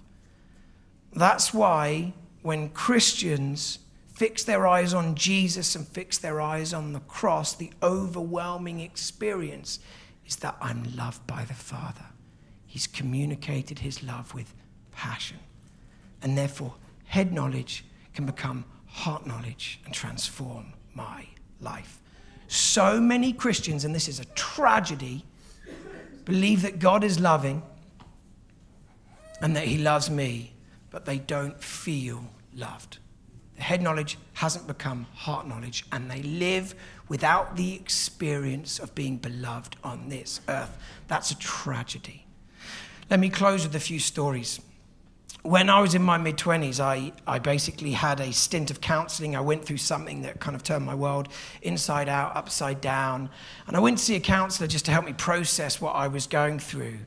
That's 1.13 1.53
why 1.53 2.13
when 2.41 2.69
Christians 2.69 3.79
fix 4.13 4.43
their 4.43 4.67
eyes 4.67 4.93
on 4.93 5.15
Jesus 5.15 5.75
and 5.75 5.87
fix 5.87 6.17
their 6.17 6.39
eyes 6.39 6.73
on 6.73 6.93
the 6.93 6.99
cross, 7.01 7.55
the 7.55 7.71
overwhelming 7.81 8.79
experience 8.79 9.79
is 10.25 10.37
that 10.37 10.55
I'm 10.61 10.95
loved 10.95 11.25
by 11.25 11.43
the 11.45 11.53
Father. 11.53 12.05
He's 12.65 12.85
communicated 12.85 13.79
his 13.79 14.03
love 14.03 14.35
with 14.35 14.53
passion. 14.91 15.39
And 16.21 16.37
therefore, 16.37 16.75
head 17.05 17.33
knowledge 17.33 17.85
can 18.13 18.25
become 18.25 18.65
heart 18.89 19.25
knowledge 19.25 19.79
and 19.85 19.93
transform 19.93 20.73
my 20.93 21.25
life. 21.61 22.01
So 22.47 22.99
many 22.99 23.31
Christians, 23.31 23.85
and 23.85 23.93
this 23.93 24.07
is 24.07 24.19
a 24.19 24.25
tragedy, 24.25 25.23
believe 26.25 26.63
that 26.63 26.79
God 26.79 27.03
is 27.03 27.19
loving 27.19 27.61
and 29.41 29.55
that 29.55 29.65
he 29.65 29.77
loves 29.77 30.09
me, 30.09 30.53
but 30.89 31.05
they 31.05 31.19
don't 31.19 31.61
feel 31.63 32.23
loved. 32.55 32.97
The 33.55 33.63
head 33.63 33.81
knowledge 33.81 34.17
hasn't 34.33 34.67
become 34.67 35.05
heart 35.13 35.47
knowledge, 35.47 35.85
and 35.91 36.09
they 36.09 36.21
live 36.23 36.75
without 37.07 37.55
the 37.55 37.75
experience 37.75 38.79
of 38.79 38.95
being 38.95 39.17
beloved 39.17 39.75
on 39.83 40.09
this 40.09 40.41
earth. 40.47 40.77
That's 41.07 41.31
a 41.31 41.37
tragedy. 41.37 42.25
Let 43.09 43.19
me 43.19 43.29
close 43.29 43.63
with 43.63 43.75
a 43.75 43.79
few 43.79 43.99
stories 43.99 44.61
when 45.43 45.69
I 45.69 45.79
was 45.79 45.95
in 45.95 46.01
my 46.01 46.17
mid 46.17 46.37
20s, 46.37 46.79
I, 46.79 47.13
I 47.25 47.39
basically 47.39 47.91
had 47.91 48.19
a 48.19 48.33
stint 48.33 48.71
of 48.71 48.81
counseling. 48.81 49.35
I 49.35 49.41
went 49.41 49.63
through 49.63 49.77
something 49.77 50.23
that 50.23 50.39
kind 50.39 50.55
of 50.55 50.63
turned 50.63 50.85
my 50.85 50.95
world 50.95 51.29
inside 51.61 52.09
out, 52.09 52.35
upside 52.35 52.81
down. 52.81 53.29
And 53.67 53.77
I 53.77 53.79
went 53.79 53.97
to 53.99 54.03
see 54.03 54.15
a 54.15 54.19
counselor 54.19 54.67
just 54.67 54.85
to 54.85 54.91
help 54.91 55.05
me 55.05 55.13
process 55.13 55.79
what 55.79 55.95
I 55.95 56.07
was 56.09 56.27
going 56.27 56.59
through. 56.59 56.99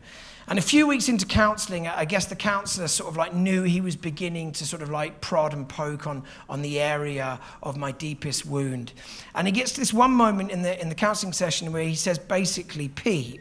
And 0.49 0.59
a 0.59 0.63
few 0.63 0.87
weeks 0.87 1.09
into 1.09 1.25
counseling, 1.25 1.87
I 1.87 2.05
guess 2.05 2.27
the 2.27 2.35
counselor 2.35 2.89
sort 2.89 3.09
of 3.09 3.17
like 3.17 3.33
knew 3.33 3.63
he 3.63 3.81
was 3.81 3.95
beginning 3.95 4.53
to 4.53 4.67
sort 4.67 4.83
of 4.83 4.91
like 4.91 5.21
prod 5.21 5.53
and 5.53 5.69
poke 5.69 6.07
on, 6.07 6.25
on 6.49 6.63
the 6.63 6.81
area 6.81 7.39
of 7.63 7.77
my 7.77 7.93
deepest 7.93 8.45
wound. 8.45 8.93
And 9.35 9.47
he 9.47 9.53
gets 9.53 9.73
to 9.73 9.81
this 9.81 9.93
one 9.93 10.11
moment 10.11 10.51
in 10.51 10.63
the, 10.63 10.81
in 10.81 10.89
the 10.89 10.95
counseling 10.95 11.33
session 11.33 11.73
where 11.73 11.85
he 11.85 11.95
says 11.95 12.19
basically, 12.19 12.89
Pete, 12.89 13.41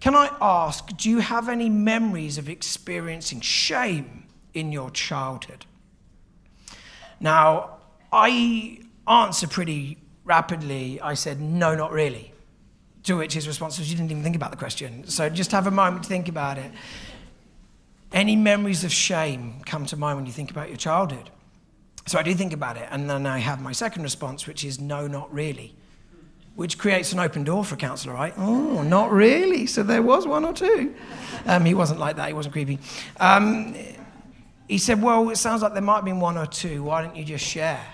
can 0.00 0.14
I 0.14 0.30
ask, 0.40 0.96
do 0.96 1.10
you 1.10 1.18
have 1.18 1.48
any 1.48 1.68
memories 1.68 2.38
of 2.38 2.48
experiencing 2.48 3.40
shame 3.40 4.24
in 4.54 4.70
your 4.70 4.90
childhood? 4.90 5.66
Now, 7.20 7.78
I 8.12 8.80
answer 9.08 9.48
pretty 9.48 9.98
rapidly. 10.24 11.00
I 11.00 11.14
said, 11.14 11.40
no, 11.40 11.74
not 11.74 11.90
really. 11.90 12.32
To 13.04 13.16
which 13.16 13.34
his 13.34 13.48
response 13.48 13.78
was, 13.78 13.90
you 13.90 13.96
didn't 13.96 14.10
even 14.10 14.22
think 14.22 14.36
about 14.36 14.50
the 14.50 14.56
question. 14.56 15.06
So 15.08 15.28
just 15.28 15.50
have 15.50 15.66
a 15.66 15.70
moment 15.70 16.04
to 16.04 16.08
think 16.08 16.28
about 16.28 16.58
it. 16.58 16.70
Any 18.12 18.36
memories 18.36 18.84
of 18.84 18.92
shame 18.92 19.62
come 19.66 19.84
to 19.86 19.96
mind 19.96 20.16
when 20.16 20.26
you 20.26 20.32
think 20.32 20.50
about 20.50 20.68
your 20.68 20.76
childhood? 20.76 21.30
So 22.06 22.18
I 22.18 22.22
do 22.22 22.34
think 22.34 22.52
about 22.52 22.76
it. 22.76 22.88
And 22.90 23.10
then 23.10 23.26
I 23.26 23.38
have 23.38 23.60
my 23.60 23.72
second 23.72 24.02
response, 24.02 24.46
which 24.46 24.64
is, 24.64 24.80
no, 24.80 25.06
not 25.06 25.32
really 25.32 25.74
which 26.58 26.76
creates 26.76 27.12
an 27.12 27.20
open 27.20 27.44
door 27.44 27.64
for 27.64 27.76
a 27.76 27.78
counsellor, 27.78 28.12
right? 28.12 28.34
Oh, 28.36 28.82
not 28.82 29.12
really. 29.12 29.64
So 29.66 29.84
there 29.84 30.02
was 30.02 30.26
one 30.26 30.44
or 30.44 30.52
two. 30.52 30.92
Um, 31.46 31.64
he 31.64 31.72
wasn't 31.72 32.00
like 32.00 32.16
that, 32.16 32.26
he 32.26 32.34
wasn't 32.34 32.52
creepy. 32.52 32.80
Um, 33.20 33.76
he 34.66 34.76
said, 34.78 35.00
Well, 35.00 35.30
it 35.30 35.36
sounds 35.36 35.62
like 35.62 35.72
there 35.72 35.82
might 35.82 35.98
have 35.98 36.04
been 36.04 36.18
one 36.18 36.36
or 36.36 36.46
two. 36.46 36.82
Why 36.82 37.00
don't 37.00 37.14
you 37.14 37.24
just 37.24 37.44
share 37.44 37.86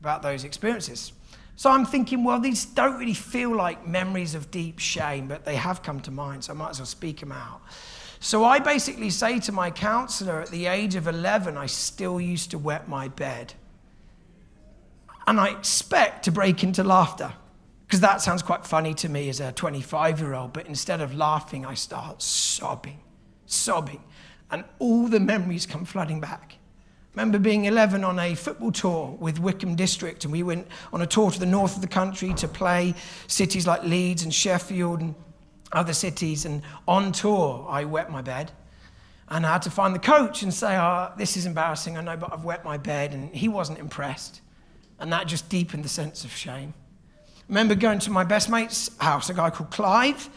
about 0.00 0.22
those 0.22 0.44
experiences? 0.44 1.12
So 1.56 1.70
I'm 1.70 1.84
thinking, 1.84 2.24
well, 2.24 2.40
these 2.40 2.64
don't 2.64 2.98
really 2.98 3.12
feel 3.12 3.54
like 3.54 3.86
memories 3.86 4.34
of 4.34 4.50
deep 4.50 4.78
shame, 4.78 5.28
but 5.28 5.44
they 5.44 5.56
have 5.56 5.82
come 5.82 6.00
to 6.00 6.10
mind, 6.10 6.44
so 6.44 6.54
I 6.54 6.56
might 6.56 6.70
as 6.70 6.78
well 6.78 6.86
speak 6.86 7.20
them 7.20 7.32
out. 7.32 7.60
So 8.20 8.42
I 8.42 8.58
basically 8.58 9.10
say 9.10 9.38
to 9.40 9.52
my 9.52 9.70
counselor 9.70 10.40
at 10.40 10.48
the 10.48 10.64
age 10.64 10.94
of 10.94 11.08
11, 11.08 11.58
I 11.58 11.66
still 11.66 12.18
used 12.18 12.52
to 12.52 12.58
wet 12.58 12.88
my 12.88 13.08
bed. 13.08 13.52
And 15.26 15.38
I 15.38 15.48
expect 15.48 16.24
to 16.24 16.32
break 16.32 16.64
into 16.64 16.82
laughter 16.82 17.34
because 17.88 18.00
that 18.00 18.20
sounds 18.20 18.42
quite 18.42 18.66
funny 18.66 18.92
to 18.92 19.08
me 19.08 19.30
as 19.30 19.40
a 19.40 19.50
25 19.50 20.20
year 20.20 20.34
old, 20.34 20.52
but 20.52 20.66
instead 20.66 21.00
of 21.00 21.14
laughing, 21.14 21.64
I 21.64 21.72
start 21.72 22.20
sobbing, 22.20 23.00
sobbing, 23.46 24.04
and 24.50 24.62
all 24.78 25.08
the 25.08 25.18
memories 25.18 25.64
come 25.64 25.86
flooding 25.86 26.20
back. 26.20 26.56
remember 27.14 27.38
being 27.38 27.64
11 27.64 28.04
on 28.04 28.18
a 28.18 28.34
football 28.34 28.72
tour 28.72 29.16
with 29.18 29.38
Wickham 29.38 29.74
District, 29.74 30.22
and 30.24 30.32
we 30.32 30.42
went 30.42 30.66
on 30.92 31.00
a 31.00 31.06
tour 31.06 31.30
to 31.30 31.40
the 31.40 31.46
north 31.46 31.76
of 31.76 31.80
the 31.80 31.88
country 31.88 32.34
to 32.34 32.46
play 32.46 32.94
cities 33.26 33.66
like 33.66 33.82
Leeds 33.84 34.22
and 34.22 34.34
Sheffield 34.34 35.00
and 35.00 35.14
other 35.72 35.94
cities. 35.94 36.44
And 36.44 36.60
on 36.86 37.10
tour, 37.10 37.66
I 37.70 37.84
wet 37.84 38.10
my 38.10 38.20
bed. 38.20 38.52
And 39.30 39.46
I 39.46 39.54
had 39.54 39.62
to 39.62 39.70
find 39.70 39.94
the 39.94 39.98
coach 39.98 40.42
and 40.42 40.52
say, 40.52 40.76
oh, 40.76 41.12
this 41.16 41.38
is 41.38 41.46
embarrassing, 41.46 41.96
I 41.96 42.02
know, 42.02 42.18
but 42.18 42.34
I've 42.34 42.44
wet 42.44 42.66
my 42.66 42.76
bed. 42.76 43.14
And 43.14 43.34
he 43.34 43.48
wasn't 43.48 43.78
impressed. 43.78 44.42
And 44.98 45.10
that 45.14 45.26
just 45.26 45.48
deepened 45.48 45.84
the 45.84 45.88
sense 45.88 46.24
of 46.24 46.32
shame 46.32 46.74
remember 47.48 47.74
going 47.74 47.98
to 48.00 48.10
my 48.10 48.24
best 48.24 48.50
mate's 48.50 48.96
house, 48.98 49.30
a 49.30 49.34
guy 49.34 49.50
called 49.50 49.70
Clive. 49.70 50.28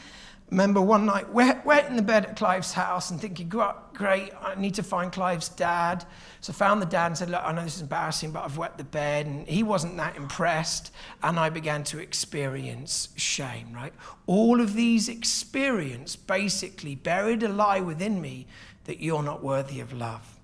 remember 0.50 0.82
one 0.82 1.06
night, 1.06 1.30
wet 1.32 1.90
in 1.90 1.96
the 1.96 2.02
bed 2.02 2.26
at 2.26 2.36
Clive's 2.36 2.74
house 2.74 3.10
and 3.10 3.20
thinking, 3.20 3.48
great, 3.48 4.34
I 4.42 4.56
need 4.56 4.76
to 4.76 4.84
find 4.84 5.12
Clive's 5.12 5.50
dad. 5.50 6.06
So 6.42 6.52
I 6.52 6.54
found 6.54 6.82
the 6.82 6.86
dad 6.86 7.08
and 7.08 7.18
said, 7.18 7.30
look, 7.30 7.42
I 7.44 7.54
know 7.54 7.64
this 7.64 7.76
is 7.76 7.82
embarrassing, 7.82 8.32
but 8.32 8.44
I've 8.44 8.58
wet 8.58 8.78
the 8.78 8.84
bed. 8.84 9.28
And 9.28 9.48
he 9.48 9.64
wasn't 9.64 9.96
that 9.98 10.18
impressed. 10.18 10.92
And 11.24 11.40
I 11.40 11.50
began 11.50 11.84
to 11.86 12.00
experience 12.00 13.10
shame, 13.16 13.72
right? 13.74 13.94
All 14.28 14.60
of 14.60 14.74
these 14.74 15.08
experiences 15.08 16.18
basically 16.18 16.96
buried 16.96 17.44
a 17.44 17.50
lie 17.50 17.80
within 17.80 18.20
me 18.20 18.48
that 18.86 19.00
you're 19.00 19.24
not 19.24 19.44
worthy 19.44 19.80
of 19.80 19.94
love. 19.94 20.38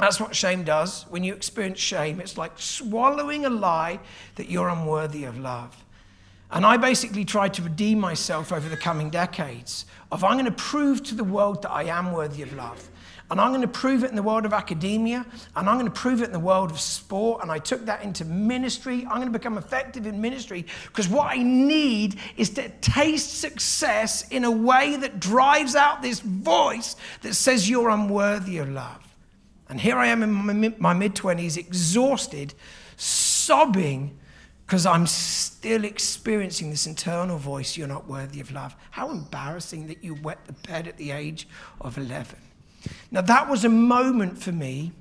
That's 0.00 0.18
what 0.18 0.34
shame 0.34 0.64
does. 0.64 1.04
When 1.10 1.22
you 1.24 1.34
experience 1.34 1.78
shame, 1.78 2.20
it's 2.20 2.38
like 2.38 2.52
swallowing 2.56 3.44
a 3.44 3.50
lie 3.50 4.00
that 4.36 4.48
you're 4.48 4.70
unworthy 4.70 5.24
of 5.24 5.38
love. 5.38 5.76
And 6.50 6.64
I 6.64 6.78
basically 6.78 7.26
tried 7.26 7.52
to 7.54 7.62
redeem 7.62 8.00
myself 8.00 8.50
over 8.50 8.66
the 8.66 8.78
coming 8.78 9.10
decades 9.10 9.84
of 10.10 10.24
I'm 10.24 10.32
going 10.32 10.46
to 10.46 10.52
prove 10.52 11.02
to 11.04 11.14
the 11.14 11.22
world 11.22 11.62
that 11.62 11.70
I 11.70 11.84
am 11.84 12.12
worthy 12.12 12.40
of 12.42 12.52
love. 12.54 12.88
And 13.30 13.38
I'm 13.38 13.50
going 13.50 13.60
to 13.60 13.68
prove 13.68 14.02
it 14.02 14.10
in 14.10 14.16
the 14.16 14.22
world 14.22 14.44
of 14.44 14.52
academia, 14.52 15.24
and 15.54 15.68
I'm 15.68 15.76
going 15.76 15.86
to 15.86 15.92
prove 15.92 16.20
it 16.20 16.24
in 16.24 16.32
the 16.32 16.40
world 16.40 16.70
of 16.72 16.80
sport. 16.80 17.42
And 17.42 17.52
I 17.52 17.58
took 17.58 17.84
that 17.84 18.02
into 18.02 18.24
ministry. 18.24 19.06
I'm 19.06 19.16
going 19.16 19.32
to 19.32 19.38
become 19.38 19.58
effective 19.58 20.06
in 20.06 20.20
ministry 20.20 20.64
because 20.86 21.08
what 21.08 21.30
I 21.30 21.42
need 21.42 22.16
is 22.38 22.50
to 22.50 22.70
taste 22.80 23.38
success 23.38 24.26
in 24.30 24.44
a 24.44 24.50
way 24.50 24.96
that 24.96 25.20
drives 25.20 25.76
out 25.76 26.00
this 26.00 26.20
voice 26.20 26.96
that 27.20 27.34
says 27.34 27.68
you're 27.68 27.90
unworthy 27.90 28.58
of 28.58 28.70
love. 28.70 29.09
And 29.70 29.80
here 29.80 29.96
I 29.96 30.08
am 30.08 30.24
in 30.24 30.32
my 30.78 30.92
mid 30.92 31.14
20s, 31.14 31.56
exhausted, 31.56 32.54
sobbing, 32.96 34.18
because 34.66 34.84
I'm 34.84 35.06
still 35.06 35.84
experiencing 35.84 36.70
this 36.70 36.86
internal 36.86 37.38
voice 37.38 37.76
you're 37.76 37.88
not 37.88 38.08
worthy 38.08 38.40
of 38.40 38.50
love. 38.50 38.74
How 38.90 39.10
embarrassing 39.10 39.86
that 39.86 40.02
you 40.02 40.14
wet 40.14 40.44
the 40.46 40.52
bed 40.52 40.88
at 40.88 40.96
the 40.96 41.12
age 41.12 41.48
of 41.80 41.96
11. 41.96 42.36
Now, 43.12 43.20
that 43.20 43.48
was 43.48 43.64
a 43.64 43.68
moment 43.68 44.42
for 44.42 44.52
me 44.52 44.92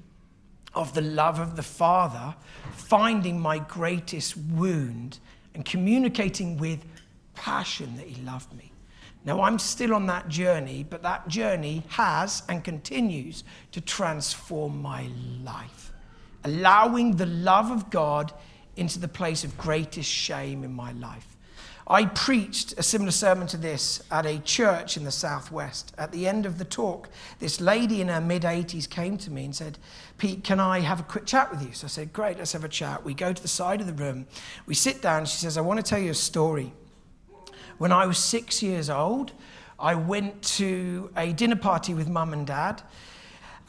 of 0.75 0.93
the 0.93 1.01
love 1.01 1.39
of 1.39 1.55
the 1.55 1.63
Father 1.63 2.35
finding 2.75 3.39
my 3.39 3.59
greatest 3.59 4.37
wound 4.37 5.19
and 5.55 5.65
communicating 5.65 6.57
with 6.57 6.85
passion 7.33 7.97
that 7.97 8.05
He 8.05 8.21
loved 8.21 8.53
me. 8.55 8.71
Now, 9.25 9.41
I'm 9.41 9.59
still 9.59 9.93
on 9.93 10.07
that 10.07 10.29
journey, 10.29 10.85
but 10.89 11.03
that 11.03 11.27
journey 11.27 11.83
has 11.89 12.43
and 12.47 12.63
continues 12.63 13.43
to 13.73 13.81
transform 13.81 14.81
my 14.81 15.09
life, 15.43 15.91
allowing 16.45 17.17
the 17.17 17.25
love 17.25 17.69
of 17.69 17.89
God 17.89 18.31
into 18.77 18.97
the 18.97 19.09
place 19.09 19.43
of 19.43 19.57
greatest 19.57 20.09
shame 20.09 20.63
in 20.63 20.73
my 20.73 20.93
life. 20.93 21.35
I 21.91 22.05
preached 22.05 22.75
a 22.77 22.83
similar 22.83 23.09
sermon 23.11 23.47
to 23.47 23.57
this 23.57 24.03
at 24.11 24.27
a 24.27 24.37
church 24.39 24.95
in 24.95 25.03
the 25.03 25.11
southwest. 25.11 25.91
At 25.97 26.11
the 26.11 26.27
end 26.27 26.45
of 26.45 26.59
the 26.59 26.65
talk, 26.65 27.09
this 27.39 27.59
lady 27.59 27.99
in 27.99 28.09
her 28.09 28.21
mid 28.21 28.43
80s 28.43 28.87
came 28.87 29.17
to 29.17 29.31
me 29.31 29.45
and 29.45 29.55
said, 29.55 29.79
Pete, 30.19 30.43
can 30.43 30.59
I 30.59 30.81
have 30.81 30.99
a 30.99 31.03
quick 31.03 31.25
chat 31.25 31.49
with 31.49 31.65
you? 31.65 31.73
So 31.73 31.85
I 31.85 31.89
said, 31.89 32.13
Great, 32.13 32.37
let's 32.37 32.53
have 32.53 32.63
a 32.63 32.69
chat. 32.69 33.03
We 33.03 33.15
go 33.15 33.33
to 33.33 33.41
the 33.41 33.47
side 33.47 33.81
of 33.81 33.87
the 33.87 33.93
room, 33.93 34.27
we 34.67 34.75
sit 34.75 35.01
down. 35.01 35.25
She 35.25 35.37
says, 35.37 35.57
I 35.57 35.61
want 35.61 35.79
to 35.79 35.83
tell 35.83 35.99
you 35.99 36.11
a 36.11 36.15
story. 36.15 36.71
When 37.79 37.93
I 37.93 38.05
was 38.05 38.17
six 38.17 38.61
years 38.61 38.89
old, 38.89 39.31
I 39.79 39.95
went 39.95 40.43
to 40.57 41.09
a 41.15 41.31
dinner 41.31 41.55
party 41.55 41.93
with 41.93 42.09
mum 42.09 42.33
and 42.33 42.45
dad. 42.45 42.83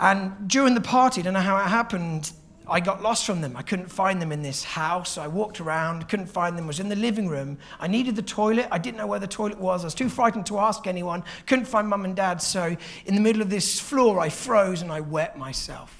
And 0.00 0.48
during 0.48 0.74
the 0.74 0.80
party, 0.80 1.20
I 1.20 1.24
don't 1.24 1.34
know 1.34 1.40
how 1.40 1.56
it 1.58 1.68
happened, 1.68 2.32
I 2.66 2.80
got 2.80 3.02
lost 3.02 3.24
from 3.24 3.40
them. 3.40 3.56
I 3.56 3.62
couldn't 3.62 3.86
find 3.86 4.20
them 4.20 4.32
in 4.32 4.42
this 4.42 4.64
house. 4.64 5.16
I 5.16 5.28
walked 5.28 5.60
around, 5.60 6.08
couldn't 6.08 6.26
find 6.26 6.58
them, 6.58 6.66
was 6.66 6.80
in 6.80 6.88
the 6.88 6.96
living 6.96 7.28
room. 7.28 7.56
I 7.78 7.86
needed 7.86 8.16
the 8.16 8.22
toilet. 8.22 8.66
I 8.72 8.78
didn't 8.78 8.96
know 8.96 9.06
where 9.06 9.20
the 9.20 9.28
toilet 9.28 9.58
was. 9.58 9.84
I 9.84 9.86
was 9.86 9.94
too 9.94 10.08
frightened 10.08 10.46
to 10.46 10.58
ask 10.58 10.88
anyone. 10.88 11.22
Couldn't 11.46 11.66
find 11.66 11.86
mum 11.88 12.04
and 12.04 12.16
dad. 12.16 12.42
So 12.42 12.76
in 13.06 13.14
the 13.14 13.20
middle 13.20 13.42
of 13.42 13.48
this 13.48 13.78
floor, 13.78 14.18
I 14.18 14.28
froze 14.28 14.82
and 14.82 14.90
I 14.90 15.00
wet 15.00 15.38
myself 15.38 15.99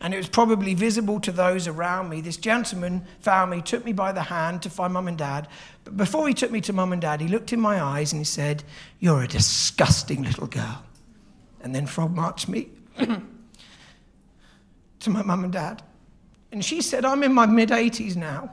and 0.00 0.14
it 0.14 0.16
was 0.16 0.28
probably 0.28 0.72
visible 0.74 1.20
to 1.20 1.30
those 1.30 1.68
around 1.68 2.08
me. 2.08 2.20
This 2.22 2.38
gentleman 2.38 3.04
found 3.20 3.50
me, 3.50 3.60
took 3.60 3.84
me 3.84 3.92
by 3.92 4.12
the 4.12 4.22
hand 4.22 4.62
to 4.62 4.70
find 4.70 4.94
mum 4.94 5.08
and 5.08 5.18
dad. 5.18 5.46
But 5.84 5.96
before 5.96 6.26
he 6.26 6.32
took 6.32 6.50
me 6.50 6.62
to 6.62 6.72
mum 6.72 6.92
and 6.92 7.02
dad, 7.02 7.20
he 7.20 7.28
looked 7.28 7.52
in 7.52 7.60
my 7.60 7.82
eyes 7.82 8.12
and 8.12 8.20
he 8.20 8.24
said, 8.24 8.64
You're 8.98 9.22
a 9.22 9.28
disgusting 9.28 10.22
little 10.22 10.46
girl. 10.46 10.84
And 11.62 11.74
then 11.74 11.86
frog 11.86 12.14
marched 12.14 12.48
me. 12.48 12.68
to 15.00 15.10
my 15.10 15.22
mum 15.22 15.44
and 15.44 15.52
dad. 15.52 15.82
And 16.52 16.64
she 16.64 16.80
said, 16.80 17.04
I'm 17.04 17.22
in 17.22 17.34
my 17.34 17.46
mid 17.46 17.68
80s 17.68 18.16
now. 18.16 18.50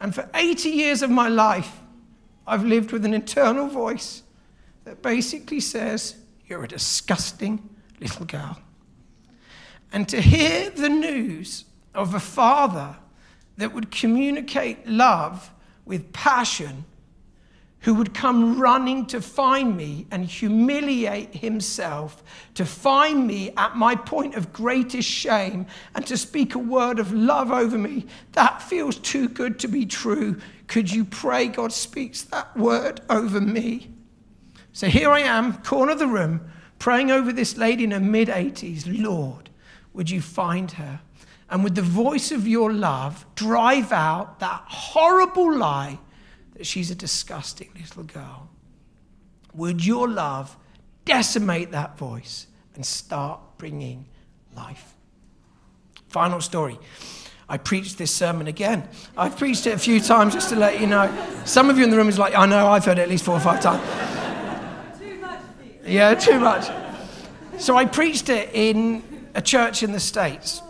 And 0.00 0.14
for 0.14 0.28
80 0.34 0.68
years 0.68 1.02
of 1.02 1.10
my 1.10 1.28
life, 1.28 1.80
I've 2.46 2.64
lived 2.64 2.92
with 2.92 3.04
an 3.04 3.14
internal 3.14 3.66
voice 3.66 4.22
that 4.84 5.02
basically 5.02 5.60
says, 5.60 6.14
You're 6.46 6.62
a 6.62 6.68
disgusting 6.68 7.68
little 8.00 8.26
girl. 8.26 8.58
And 9.94 10.08
to 10.08 10.20
hear 10.20 10.70
the 10.70 10.88
news 10.88 11.66
of 11.94 12.14
a 12.14 12.20
father 12.20 12.96
that 13.58 13.72
would 13.72 13.92
communicate 13.92 14.88
love 14.88 15.52
with 15.84 16.12
passion 16.12 16.84
who 17.82 17.94
would 17.94 18.12
come 18.12 18.58
running 18.58 19.06
to 19.06 19.20
find 19.20 19.76
me 19.76 20.08
and 20.10 20.24
humiliate 20.24 21.36
himself, 21.36 22.24
to 22.54 22.66
find 22.66 23.24
me 23.24 23.52
at 23.56 23.76
my 23.76 23.94
point 23.94 24.34
of 24.34 24.52
greatest 24.52 25.08
shame, 25.08 25.64
and 25.94 26.04
to 26.08 26.16
speak 26.16 26.56
a 26.56 26.58
word 26.58 26.98
of 26.98 27.12
love 27.12 27.52
over 27.52 27.78
me. 27.78 28.04
That 28.32 28.62
feels 28.62 28.96
too 28.98 29.28
good 29.28 29.60
to 29.60 29.68
be 29.68 29.86
true. 29.86 30.40
Could 30.66 30.90
you 30.90 31.04
pray 31.04 31.46
God 31.46 31.72
speaks 31.72 32.22
that 32.22 32.56
word 32.56 33.00
over 33.08 33.40
me? 33.40 33.92
So 34.72 34.88
here 34.88 35.10
I 35.10 35.20
am, 35.20 35.58
corner 35.58 35.92
of 35.92 36.00
the 36.00 36.08
room, 36.08 36.40
praying 36.80 37.12
over 37.12 37.32
this 37.32 37.56
lady 37.56 37.84
in 37.84 37.92
her 37.92 38.00
mid 38.00 38.26
80s. 38.26 38.86
Lord, 38.86 39.50
would 39.94 40.10
you 40.10 40.20
find 40.20 40.72
her? 40.72 41.00
And 41.48 41.62
with 41.62 41.74
the 41.74 41.82
voice 41.82 42.32
of 42.32 42.46
your 42.46 42.72
love, 42.72 43.24
drive 43.36 43.92
out 43.92 44.40
that 44.40 44.64
horrible 44.66 45.56
lie 45.56 45.98
that 46.54 46.66
she's 46.66 46.90
a 46.90 46.94
disgusting 46.94 47.70
little 47.78 48.02
girl. 48.02 48.50
Would 49.54 49.86
your 49.86 50.08
love 50.08 50.56
decimate 51.04 51.70
that 51.70 51.96
voice 51.96 52.48
and 52.74 52.84
start 52.84 53.40
bringing 53.56 54.06
life? 54.56 54.94
Final 56.08 56.40
story. 56.40 56.78
I 57.48 57.58
preached 57.58 57.98
this 57.98 58.10
sermon 58.10 58.46
again. 58.46 58.88
I've 59.16 59.36
preached 59.36 59.66
it 59.66 59.74
a 59.74 59.78
few 59.78 60.00
times 60.00 60.32
just 60.32 60.48
to 60.48 60.56
let 60.56 60.80
you 60.80 60.86
know. 60.86 61.12
Some 61.44 61.68
of 61.70 61.76
you 61.76 61.84
in 61.84 61.90
the 61.90 61.96
room 61.96 62.08
is 62.08 62.18
like, 62.18 62.34
I 62.34 62.46
know, 62.46 62.66
I've 62.68 62.84
heard 62.84 62.98
it 62.98 63.02
at 63.02 63.08
least 63.08 63.24
four 63.24 63.36
or 63.36 63.40
five 63.40 63.60
times. 63.60 63.82
too 64.98 65.20
much. 65.20 65.40
Yeah, 65.86 66.14
too 66.14 66.40
much. 66.40 66.70
So 67.58 67.76
I 67.76 67.84
preached 67.84 68.30
it 68.30 68.50
in 68.54 69.02
a 69.34 69.42
church 69.42 69.82
in 69.82 69.92
the 69.92 70.00
States. 70.00 70.62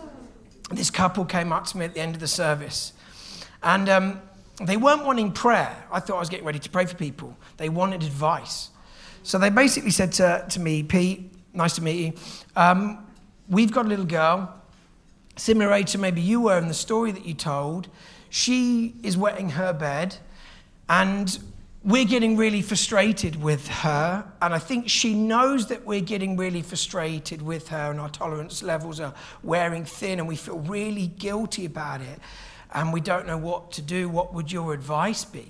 This 0.71 0.89
couple 0.89 1.25
came 1.25 1.51
up 1.51 1.65
to 1.67 1.77
me 1.77 1.85
at 1.85 1.93
the 1.93 1.99
end 1.99 2.15
of 2.15 2.21
the 2.21 2.27
service. 2.27 2.93
And 3.61 3.87
um, 3.89 4.21
they 4.63 4.77
weren't 4.77 5.05
wanting 5.05 5.31
prayer. 5.31 5.75
I 5.91 5.99
thought 5.99 6.17
I 6.17 6.19
was 6.19 6.29
getting 6.29 6.45
ready 6.45 6.59
to 6.59 6.69
pray 6.69 6.85
for 6.85 6.95
people. 6.95 7.37
They 7.57 7.69
wanted 7.69 8.03
advice. 8.03 8.69
So 9.23 9.37
they 9.37 9.49
basically 9.49 9.91
said 9.91 10.11
to, 10.13 10.45
to 10.49 10.59
me, 10.59 10.83
Pete, 10.83 11.31
nice 11.53 11.75
to 11.75 11.81
meet 11.81 12.05
you. 12.05 12.13
Um, 12.55 13.05
we've 13.49 13.71
got 13.71 13.85
a 13.85 13.89
little 13.89 14.05
girl, 14.05 14.53
similar 15.35 15.73
age 15.73 15.91
to 15.91 15.97
maybe 15.97 16.21
you 16.21 16.41
were 16.41 16.57
in 16.57 16.67
the 16.67 16.73
story 16.73 17.11
that 17.11 17.25
you 17.25 17.33
told. 17.33 17.87
She 18.29 18.95
is 19.03 19.17
wetting 19.17 19.51
her 19.51 19.73
bed, 19.73 20.17
and 20.89 21.39
we're 21.85 22.05
getting 22.05 22.35
really 22.35 22.61
frustrated 22.61 23.41
with 23.41 23.67
her. 23.69 24.25
And 24.41 24.53
I 24.53 24.59
think 24.59 24.89
she 24.89 25.13
knows 25.13 25.67
that 25.67 25.85
we're 25.85 26.01
getting 26.01 26.35
really 26.35 26.61
frustrated 26.61 27.41
with 27.41 27.69
her, 27.69 27.91
and 27.91 27.99
our 28.01 28.09
tolerance 28.09 28.61
levels 28.61 28.99
are 28.99 29.13
wearing 29.43 29.85
thin, 29.85 30.19
and 30.19 30.27
we 30.27 30.35
feel 30.35 30.59
really 30.59 31.07
guilty 31.07 31.65
about 31.65 32.01
it 32.01 32.19
and 32.75 32.91
we 32.91 32.99
don't 32.99 33.25
know 33.25 33.37
what 33.37 33.71
to 33.71 33.81
do, 33.81 34.09
what 34.09 34.33
would 34.33 34.51
your 34.51 34.73
advice 34.73 35.23
be? 35.23 35.49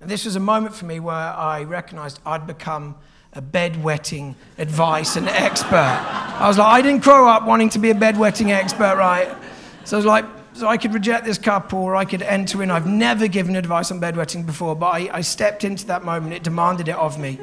And 0.00 0.08
this 0.08 0.24
was 0.24 0.36
a 0.36 0.40
moment 0.40 0.74
for 0.74 0.86
me 0.86 1.00
where 1.00 1.14
I 1.14 1.64
recognized 1.64 2.20
I'd 2.24 2.46
become 2.46 2.96
a 3.32 3.42
bedwetting 3.42 4.36
advice 4.56 5.16
and 5.16 5.28
expert. 5.28 5.74
I 5.74 6.46
was 6.46 6.58
like, 6.58 6.68
I 6.68 6.80
didn't 6.80 7.02
grow 7.02 7.28
up 7.28 7.44
wanting 7.44 7.68
to 7.70 7.78
be 7.80 7.90
a 7.90 7.94
bedwetting 7.94 8.50
expert, 8.50 8.96
right? 8.96 9.36
So 9.84 9.96
I 9.96 9.98
was 9.98 10.06
like, 10.06 10.24
so 10.60 10.68
I 10.68 10.76
could 10.76 10.94
reject 10.94 11.24
this 11.24 11.38
couple 11.38 11.78
or 11.78 11.96
I 11.96 12.04
could 12.04 12.22
enter 12.22 12.62
in. 12.62 12.70
I've 12.70 12.86
never 12.86 13.28
given 13.28 13.56
advice 13.56 13.90
on 13.90 14.00
bedwetting 14.00 14.44
before, 14.44 14.76
but 14.76 14.88
I, 14.88 15.10
I 15.10 15.20
stepped 15.22 15.64
into 15.64 15.86
that 15.86 16.04
moment. 16.04 16.34
It 16.34 16.42
demanded 16.42 16.88
it 16.88 16.96
of 16.96 17.18
me. 17.18 17.38